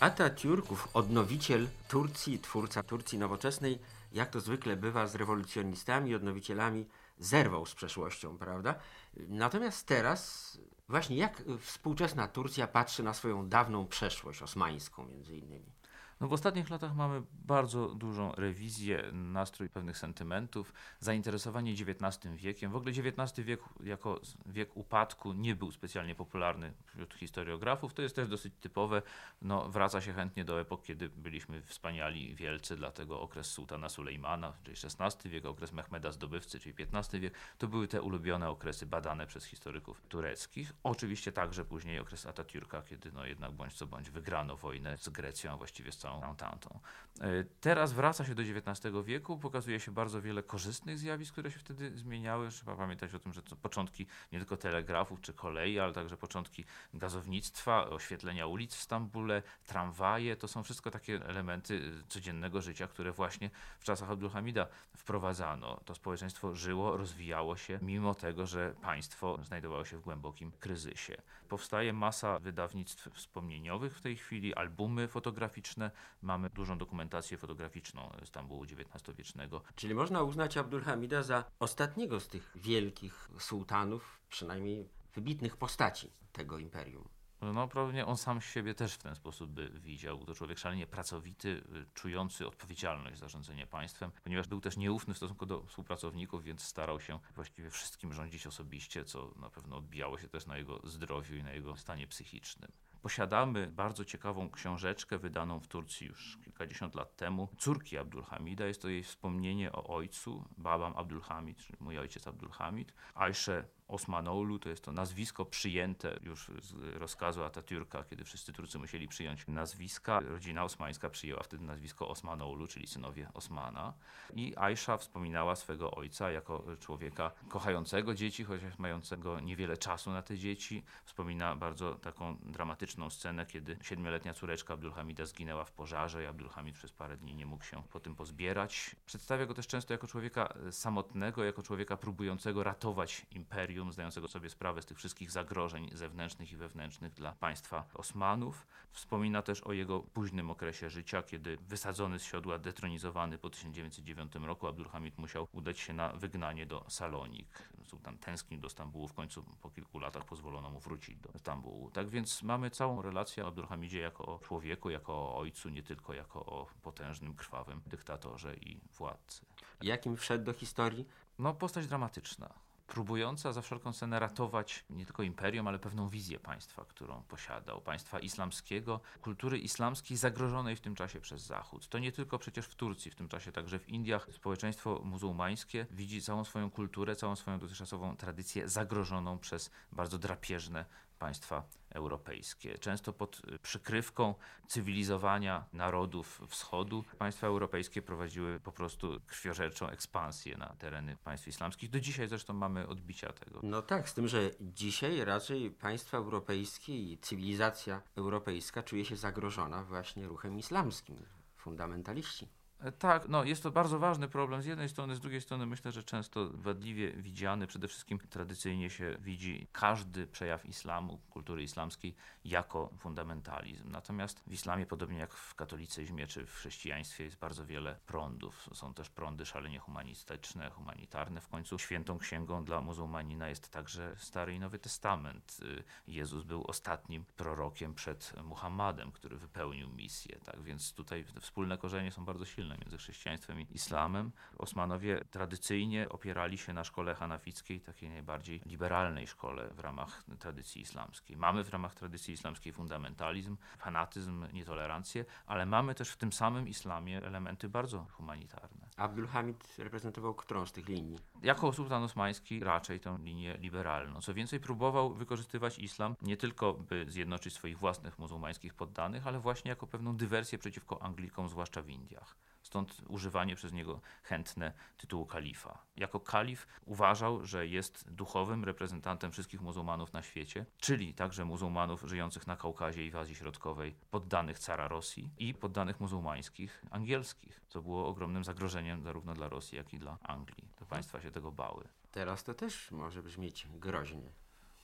Atatürków, 0.00 0.88
odnowiciel 0.94 1.68
Turcji, 1.88 2.38
twórca 2.38 2.82
Turcji 2.82 3.18
nowoczesnej, 3.18 3.78
jak 4.12 4.30
to 4.30 4.40
zwykle 4.40 4.76
bywa 4.76 5.06
z 5.06 5.14
rewolucjonistami, 5.14 6.14
odnowicielami, 6.14 6.86
zerwał 7.18 7.66
z 7.66 7.74
przeszłością, 7.74 8.38
prawda? 8.38 8.74
Natomiast 9.16 9.86
teraz, 9.86 10.58
właśnie 10.88 11.16
jak 11.16 11.42
współczesna 11.60 12.28
Turcja 12.28 12.66
patrzy 12.66 13.02
na 13.02 13.14
swoją 13.14 13.48
dawną 13.48 13.86
przeszłość, 13.86 14.42
osmańską 14.42 15.06
między 15.06 15.36
innymi? 15.36 15.77
No 16.20 16.28
w 16.28 16.32
ostatnich 16.32 16.70
latach 16.70 16.94
mamy 16.94 17.22
bardzo 17.32 17.88
dużą 17.88 18.32
rewizję, 18.32 19.02
nastrój 19.12 19.68
pewnych 19.68 19.98
sentymentów, 19.98 20.72
zainteresowanie 21.00 21.72
XIX 21.72 22.34
wiekiem. 22.34 22.72
W 22.72 22.76
ogóle 22.76 22.90
XIX 22.90 23.46
wiek 23.46 23.60
jako 23.84 24.20
wiek 24.46 24.76
upadku 24.76 25.32
nie 25.32 25.56
był 25.56 25.72
specjalnie 25.72 26.14
popularny 26.14 26.72
wśród 26.86 27.14
historiografów. 27.14 27.94
To 27.94 28.02
jest 28.02 28.16
też 28.16 28.28
dosyć 28.28 28.54
typowe. 28.60 29.02
No, 29.42 29.68
wraca 29.68 30.00
się 30.00 30.12
chętnie 30.12 30.44
do 30.44 30.60
epok, 30.60 30.82
kiedy 30.82 31.08
byliśmy 31.08 31.62
wspaniali, 31.62 32.34
wielcy, 32.34 32.76
dlatego 32.76 33.20
okres 33.20 33.46
sułtana 33.46 33.88
Sulejmana, 33.88 34.52
czyli 34.64 34.76
XVI 35.00 35.30
wiek, 35.30 35.46
okres 35.46 35.72
Mehmeda 35.72 36.12
Zdobywcy, 36.12 36.60
czyli 36.60 36.74
XV 36.78 37.20
wiek, 37.20 37.34
to 37.58 37.68
były 37.68 37.88
te 37.88 38.02
ulubione 38.02 38.50
okresy 38.50 38.86
badane 38.86 39.26
przez 39.26 39.44
historyków 39.44 40.02
tureckich. 40.08 40.72
Oczywiście 40.82 41.32
także 41.32 41.64
później 41.64 41.98
okres 41.98 42.26
Atatürka, 42.26 42.84
kiedy 42.84 43.12
no 43.12 43.26
jednak 43.26 43.52
bądź 43.52 43.74
co 43.74 43.86
bądź 43.86 44.10
wygrano 44.10 44.56
wojnę 44.56 44.98
z 44.98 45.08
Grecją, 45.08 45.52
a 45.52 45.56
właściwie 45.56 45.92
z 45.92 45.98
Ententą. 46.16 46.80
E, 47.20 47.44
teraz 47.60 47.92
wraca 47.92 48.24
się 48.24 48.34
do 48.34 48.42
XIX 48.42 48.96
wieku, 49.04 49.38
pokazuje 49.38 49.80
się 49.80 49.92
bardzo 49.92 50.22
wiele 50.22 50.42
korzystnych 50.42 50.98
zjawisk, 50.98 51.32
które 51.32 51.50
się 51.50 51.58
wtedy 51.58 51.98
zmieniały. 51.98 52.48
Trzeba 52.48 52.76
pamiętać 52.76 53.14
o 53.14 53.18
tym, 53.18 53.32
że 53.32 53.42
to 53.42 53.56
początki 53.56 54.06
nie 54.32 54.38
tylko 54.38 54.56
telegrafów 54.56 55.20
czy 55.20 55.32
kolei, 55.32 55.78
ale 55.78 55.92
także 55.92 56.16
początki 56.16 56.64
gazownictwa, 56.94 57.90
oświetlenia 57.90 58.46
ulic 58.46 58.74
w 58.74 58.80
Stambule, 58.80 59.42
tramwaje, 59.66 60.36
to 60.36 60.48
są 60.48 60.62
wszystko 60.62 60.90
takie 60.90 61.24
elementy 61.24 61.74
y, 61.74 62.02
codziennego 62.08 62.62
życia, 62.62 62.86
które 62.86 63.12
właśnie 63.12 63.50
w 63.78 63.84
czasach 63.84 64.10
Abdulhamida 64.10 64.66
wprowadzano. 64.96 65.80
To 65.84 65.94
społeczeństwo 65.94 66.54
żyło, 66.54 66.96
rozwijało 66.96 67.56
się, 67.56 67.78
mimo 67.82 68.14
tego, 68.14 68.46
że 68.46 68.74
państwo 68.82 69.38
znajdowało 69.42 69.84
się 69.84 69.96
w 69.96 70.00
głębokim 70.00 70.52
kryzysie. 70.52 71.16
Powstaje 71.48 71.92
masa 71.92 72.38
wydawnictw 72.38 73.08
wspomnieniowych 73.14 73.98
w 73.98 74.00
tej 74.00 74.16
chwili, 74.16 74.54
albumy 74.54 75.08
fotograficzne, 75.08 75.90
mamy 76.22 76.50
dużą 76.50 76.78
dokumentację 76.78 77.38
fotograficzną 77.38 78.10
Stambułu 78.24 78.64
XIX-wiecznego. 78.64 79.62
Czyli 79.74 79.94
można 79.94 80.22
uznać 80.22 80.56
Abdulhamida 80.56 81.22
za 81.22 81.44
ostatniego 81.58 82.20
z 82.20 82.28
tych 82.28 82.52
wielkich 82.54 83.30
sułtanów, 83.38 84.20
przynajmniej 84.28 84.88
wybitnych 85.14 85.56
postaci 85.56 86.12
tego 86.32 86.58
imperium. 86.58 87.08
No, 87.40 87.68
prawnie 87.68 88.06
on 88.06 88.16
sam 88.16 88.40
siebie 88.40 88.74
też 88.74 88.94
w 88.94 88.98
ten 88.98 89.14
sposób 89.14 89.50
by 89.50 89.70
widział. 89.80 90.24
To 90.24 90.34
człowiek 90.34 90.58
szalenie 90.58 90.86
pracowity, 90.86 91.62
czujący 91.94 92.46
odpowiedzialność 92.46 93.18
za 93.18 93.28
rządzenie 93.28 93.66
państwem, 93.66 94.10
ponieważ 94.24 94.48
był 94.48 94.60
też 94.60 94.76
nieufny 94.76 95.14
w 95.14 95.16
stosunku 95.16 95.46
do 95.46 95.66
współpracowników, 95.66 96.44
więc 96.44 96.62
starał 96.62 97.00
się 97.00 97.18
właściwie 97.34 97.70
wszystkim 97.70 98.12
rządzić 98.12 98.46
osobiście, 98.46 99.04
co 99.04 99.34
na 99.36 99.50
pewno 99.50 99.76
odbijało 99.76 100.18
się 100.18 100.28
też 100.28 100.46
na 100.46 100.58
jego 100.58 100.80
zdrowiu 100.84 101.36
i 101.36 101.42
na 101.42 101.52
jego 101.52 101.76
stanie 101.76 102.06
psychicznym. 102.06 102.72
Posiadamy 103.08 103.66
bardzo 103.66 104.04
ciekawą 104.04 104.50
książeczkę 104.50 105.18
wydaną 105.18 105.60
w 105.60 105.68
Turcji 105.68 106.06
już 106.06 106.38
kilkadziesiąt 106.44 106.94
lat 106.94 107.16
temu, 107.16 107.48
córki 107.58 107.98
Abdulhamida. 107.98 108.66
Jest 108.66 108.82
to 108.82 108.88
jej 108.88 109.02
wspomnienie 109.02 109.72
o 109.72 109.86
ojcu, 109.86 110.44
babam 110.58 110.96
Abdulhamid, 110.96 111.58
czyli 111.58 111.78
mój 111.80 111.98
ojciec 111.98 112.26
Abdulhamid. 112.26 112.94
Ajsze 113.14 113.64
Osmanoğlu 113.88 114.58
to 114.58 114.68
jest 114.68 114.84
to 114.84 114.92
nazwisko 114.92 115.44
przyjęte 115.44 116.18
już 116.22 116.50
z 116.62 116.96
rozkazu 116.96 117.40
Atatürka, 117.40 118.04
kiedy 118.10 118.24
wszyscy 118.24 118.52
Turcy 118.52 118.78
musieli 118.78 119.08
przyjąć 119.08 119.46
nazwiska. 119.46 120.20
Rodzina 120.20 120.64
osmańska 120.64 121.10
przyjęła 121.10 121.42
wtedy 121.42 121.64
nazwisko 121.64 122.12
Osmanoğlu, 122.12 122.68
czyli 122.68 122.86
synowie 122.86 123.28
Osmana. 123.34 123.94
I 124.34 124.54
Aisha 124.56 124.96
wspominała 124.96 125.56
swego 125.56 125.90
ojca 125.90 126.30
jako 126.30 126.64
człowieka 126.80 127.30
kochającego 127.48 128.14
dzieci, 128.14 128.44
chociaż 128.44 128.78
mającego 128.78 129.40
niewiele 129.40 129.76
czasu 129.76 130.10
na 130.10 130.22
te 130.22 130.38
dzieci. 130.38 130.82
Wspomina 131.04 131.56
bardzo 131.56 131.94
taką 131.94 132.36
dramatyczną 132.36 133.10
scenę, 133.10 133.46
kiedy 133.46 133.78
siedmioletnia 133.82 134.34
córeczka 134.34 134.74
Abdulhamida 134.74 135.26
zginęła 135.26 135.64
w 135.64 135.72
pożarze 135.72 136.22
i 136.22 136.26
Abdulhamid 136.26 136.74
przez 136.74 136.92
parę 136.92 137.16
dni 137.16 137.34
nie 137.34 137.46
mógł 137.46 137.64
się 137.64 137.82
po 137.82 138.00
tym 138.00 138.14
pozbierać. 138.14 138.96
Przedstawia 139.06 139.46
go 139.46 139.54
też 139.54 139.66
często 139.66 139.92
jako 139.92 140.06
człowieka 140.06 140.54
samotnego, 140.70 141.44
jako 141.44 141.62
człowieka 141.62 141.96
próbującego 141.96 142.62
ratować 142.62 143.26
imperium 143.30 143.77
imperium, 143.78 143.92
zdającego 143.92 144.28
sobie 144.28 144.50
sprawę 144.50 144.82
z 144.82 144.86
tych 144.86 144.98
wszystkich 144.98 145.30
zagrożeń 145.30 145.90
zewnętrznych 145.92 146.52
i 146.52 146.56
wewnętrznych 146.56 147.12
dla 147.12 147.32
państwa 147.32 147.84
Osmanów. 147.94 148.66
Wspomina 148.92 149.42
też 149.42 149.60
o 149.62 149.72
jego 149.72 150.00
późnym 150.00 150.50
okresie 150.50 150.90
życia, 150.90 151.22
kiedy 151.22 151.56
wysadzony 151.56 152.18
z 152.18 152.22
siodła, 152.22 152.58
detronizowany 152.58 153.38
po 153.38 153.50
1909 153.50 154.34
roku, 154.34 154.66
Abdulhamid 154.66 155.18
musiał 155.18 155.48
udać 155.52 155.78
się 155.78 155.92
na 155.92 156.12
wygnanie 156.12 156.66
do 156.66 156.84
Salonik. 156.88 157.68
Sułtan 157.84 158.18
tęsknił 158.18 158.60
do 158.60 158.68
Stambułu, 158.68 159.08
w 159.08 159.14
końcu 159.14 159.44
po 159.62 159.70
kilku 159.70 159.98
latach 159.98 160.24
pozwolono 160.24 160.70
mu 160.70 160.80
wrócić 160.80 161.16
do 161.16 161.38
Stambułu. 161.38 161.90
Tak 161.90 162.08
więc 162.08 162.42
mamy 162.42 162.70
całą 162.70 163.02
relację 163.02 163.44
o 163.44 163.48
Abdulhamidzie 163.48 164.00
jako 164.00 164.26
o 164.26 164.38
człowieku, 164.38 164.90
jako 164.90 165.12
o 165.12 165.36
ojcu, 165.36 165.68
nie 165.68 165.82
tylko 165.82 166.14
jako 166.14 166.46
o 166.46 166.66
potężnym, 166.82 167.34
krwawym 167.34 167.82
dyktatorze 167.86 168.54
i 168.54 168.80
władcy. 168.98 169.46
Jakim 169.82 170.16
wszedł 170.16 170.44
do 170.44 170.52
historii? 170.52 171.06
No, 171.38 171.54
postać 171.54 171.86
dramatyczna 171.86 172.67
próbująca 172.88 173.52
za 173.52 173.62
wszelką 173.62 173.92
cenę 173.92 174.20
ratować 174.20 174.84
nie 174.90 175.04
tylko 175.04 175.22
imperium, 175.22 175.68
ale 175.68 175.78
pewną 175.78 176.08
wizję 176.08 176.38
państwa, 176.38 176.84
którą 176.84 177.22
posiadał, 177.22 177.80
państwa 177.80 178.18
islamskiego, 178.18 179.00
kultury 179.22 179.58
islamskiej 179.58 180.16
zagrożonej 180.16 180.76
w 180.76 180.80
tym 180.80 180.94
czasie 180.94 181.20
przez 181.20 181.42
Zachód. 181.42 181.88
To 181.88 181.98
nie 181.98 182.12
tylko 182.12 182.38
przecież 182.38 182.66
w 182.66 182.74
Turcji, 182.74 183.10
w 183.10 183.14
tym 183.14 183.28
czasie 183.28 183.52
także 183.52 183.78
w 183.78 183.88
Indiach 183.88 184.26
społeczeństwo 184.32 185.00
muzułmańskie 185.04 185.86
widzi 185.90 186.22
całą 186.22 186.44
swoją 186.44 186.70
kulturę, 186.70 187.16
całą 187.16 187.36
swoją 187.36 187.58
dotychczasową 187.58 188.16
tradycję 188.16 188.68
zagrożoną 188.68 189.38
przez 189.38 189.70
bardzo 189.92 190.18
drapieżne 190.18 190.84
państwa 191.18 191.62
europejskie. 191.90 192.78
Często 192.78 193.12
pod 193.12 193.42
y, 193.54 193.58
przykrywką 193.58 194.34
cywilizowania 194.66 195.64
narodów 195.72 196.42
wschodu 196.48 197.04
państwa 197.18 197.46
europejskie 197.46 198.02
prowadziły 198.02 198.60
po 198.60 198.72
prostu 198.72 199.20
krwiożerczą 199.26 199.88
ekspansję 199.88 200.56
na 200.56 200.66
tereny 200.66 201.16
państw 201.24 201.48
islamskich. 201.48 201.90
Do 201.90 202.00
dzisiaj 202.00 202.28
zresztą 202.28 202.54
mamy 202.54 202.86
odbicia 202.86 203.32
tego. 203.32 203.60
No 203.62 203.82
tak, 203.82 204.08
z 204.08 204.14
tym, 204.14 204.28
że 204.28 204.50
dzisiaj 204.60 205.24
raczej 205.24 205.70
państwa 205.70 206.16
europejskie 206.16 206.98
i 207.12 207.18
cywilizacja 207.18 208.02
europejska 208.16 208.82
czuje 208.82 209.04
się 209.04 209.16
zagrożona 209.16 209.84
właśnie 209.84 210.26
ruchem 210.26 210.58
islamskim. 210.58 211.16
Fundamentaliści. 211.56 212.57
E, 212.80 212.92
tak, 212.92 213.28
no 213.28 213.44
jest 213.44 213.62
to 213.62 213.70
bardzo 213.70 213.98
ważny 213.98 214.28
problem 214.28 214.62
z 214.62 214.66
jednej 214.66 214.88
strony, 214.88 215.16
z 215.16 215.20
drugiej 215.20 215.40
strony 215.40 215.66
myślę, 215.66 215.92
że 215.92 216.04
często 216.04 216.50
wadliwie 216.52 217.12
widziany, 217.12 217.66
przede 217.66 217.88
wszystkim 217.88 218.18
tradycyjnie 218.18 218.90
się 218.90 219.16
widzi 219.20 219.66
każdy 219.72 220.26
przejaw 220.26 220.66
islamu, 220.66 221.20
kultury 221.30 221.62
islamskiej 221.62 222.14
jako 222.44 222.90
fundamentalizm. 222.98 223.90
Natomiast 223.90 224.42
w 224.46 224.52
islamie, 224.52 224.86
podobnie 224.86 225.18
jak 225.18 225.34
w 225.34 225.54
katolicyzmie 225.54 226.26
czy 226.26 226.46
w 226.46 226.54
chrześcijaństwie 226.54 227.24
jest 227.24 227.36
bardzo 227.36 227.66
wiele 227.66 227.98
prądów. 228.06 228.68
Są 228.72 228.94
też 228.94 229.10
prądy 229.10 229.46
szalenie 229.46 229.78
humanistyczne, 229.78 230.70
humanitarne. 230.70 231.40
W 231.40 231.48
końcu 231.48 231.78
świętą 231.78 232.18
księgą 232.18 232.64
dla 232.64 232.80
muzułmanina 232.80 233.48
jest 233.48 233.68
także 233.70 234.16
Stary 234.18 234.54
i 234.54 234.58
Nowy 234.58 234.78
Testament. 234.78 235.56
Y, 235.62 235.84
Jezus 236.06 236.44
był 236.44 236.64
ostatnim 236.66 237.24
prorokiem 237.36 237.94
przed 237.94 238.32
Muhammadem, 238.44 239.12
który 239.12 239.36
wypełnił 239.36 239.90
misję. 239.90 240.38
Tak 240.44 240.62
więc 240.62 240.92
tutaj 240.92 241.24
wspólne 241.40 241.78
korzenie 241.78 242.12
są 242.12 242.24
bardzo 242.24 242.44
silne 242.44 242.67
między 242.76 242.98
chrześcijaństwem 242.98 243.60
i 243.60 243.66
islamem. 243.70 244.32
Osmanowie 244.58 245.24
tradycyjnie 245.30 246.08
opierali 246.08 246.58
się 246.58 246.72
na 246.72 246.84
szkole 246.84 247.14
hanafickiej, 247.14 247.80
takiej 247.80 248.10
najbardziej 248.10 248.60
liberalnej 248.66 249.26
szkole 249.26 249.68
w 249.70 249.80
ramach 249.80 250.24
tradycji 250.38 250.82
islamskiej. 250.82 251.36
Mamy 251.36 251.64
w 251.64 251.68
ramach 251.68 251.94
tradycji 251.94 252.34
islamskiej 252.34 252.72
fundamentalizm, 252.72 253.56
fanatyzm, 253.78 254.46
nietolerancję, 254.52 255.24
ale 255.46 255.66
mamy 255.66 255.94
też 255.94 256.10
w 256.10 256.16
tym 256.16 256.32
samym 256.32 256.68
islamie 256.68 257.24
elementy 257.24 257.68
bardzo 257.68 258.06
humanitarne. 258.12 258.88
Abdulhamid 258.96 259.74
reprezentował 259.78 260.34
którą 260.34 260.66
z 260.66 260.72
tych 260.72 260.88
linii? 260.88 261.18
Jako 261.42 261.72
sułtan 261.72 262.02
osmański 262.02 262.60
raczej 262.60 263.00
tę 263.00 263.18
linię 263.22 263.56
liberalną. 263.56 264.20
Co 264.20 264.34
więcej, 264.34 264.60
próbował 264.60 265.14
wykorzystywać 265.14 265.78
islam 265.78 266.14
nie 266.22 266.36
tylko 266.36 266.72
by 266.72 267.06
zjednoczyć 267.08 267.54
swoich 267.54 267.78
własnych 267.78 268.18
muzułmańskich 268.18 268.74
poddanych, 268.74 269.26
ale 269.26 269.40
właśnie 269.40 269.68
jako 269.68 269.86
pewną 269.86 270.16
dywersję 270.16 270.58
przeciwko 270.58 271.02
Anglikom, 271.02 271.48
zwłaszcza 271.48 271.82
w 271.82 271.88
Indiach. 271.88 272.36
Stąd 272.68 273.02
używanie 273.08 273.56
przez 273.56 273.72
niego 273.72 274.00
chętne 274.22 274.72
tytułu 274.96 275.26
kalifa. 275.26 275.82
Jako 275.96 276.20
kalif 276.20 276.66
uważał, 276.84 277.46
że 277.46 277.66
jest 277.66 278.10
duchowym 278.10 278.64
reprezentantem 278.64 279.32
wszystkich 279.32 279.60
muzułmanów 279.60 280.12
na 280.12 280.22
świecie, 280.22 280.66
czyli 280.78 281.14
także 281.14 281.44
muzułmanów 281.44 282.02
żyjących 282.02 282.46
na 282.46 282.56
Kaukazie 282.56 283.06
i 283.06 283.10
w 283.10 283.16
Azji 283.16 283.34
Środkowej, 283.34 283.94
poddanych 284.10 284.58
cara 284.58 284.88
Rosji 284.88 285.30
i 285.38 285.54
poddanych 285.54 286.00
muzułmańskich 286.00 286.84
angielskich, 286.90 287.60
co 287.68 287.82
było 287.82 288.06
ogromnym 288.06 288.44
zagrożeniem 288.44 289.02
zarówno 289.02 289.34
dla 289.34 289.48
Rosji, 289.48 289.78
jak 289.78 289.94
i 289.94 289.98
dla 289.98 290.18
Anglii. 290.22 290.68
Te 290.76 290.84
państwa 290.84 291.20
się 291.20 291.30
tego 291.30 291.52
bały. 291.52 291.88
Teraz 292.10 292.44
to 292.44 292.54
też 292.54 292.90
może 292.90 293.22
brzmieć 293.22 293.66
groźnie. 293.74 294.32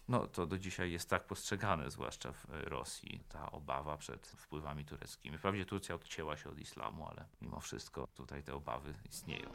No 0.09 0.27
to 0.27 0.47
do 0.47 0.59
dzisiaj 0.59 0.93
jest 0.93 1.11
tak 1.11 1.25
postrzegane, 1.25 1.91
zwłaszcza 1.91 2.33
w 2.33 2.47
Rosji, 2.51 3.21
ta 3.29 3.51
obawa 3.51 3.97
przed 3.97 4.27
wpływami 4.27 4.85
tureckimi. 4.85 5.39
Wprawdzie 5.39 5.65
Turcja 5.65 5.95
odcięła 5.95 6.37
się 6.37 6.51
od 6.51 6.59
islamu, 6.59 7.09
ale 7.09 7.25
mimo 7.43 7.61
wszystko 7.61 8.07
tutaj 8.07 8.43
te 8.43 8.55
obawy 8.55 8.95
istnieją. 9.11 9.51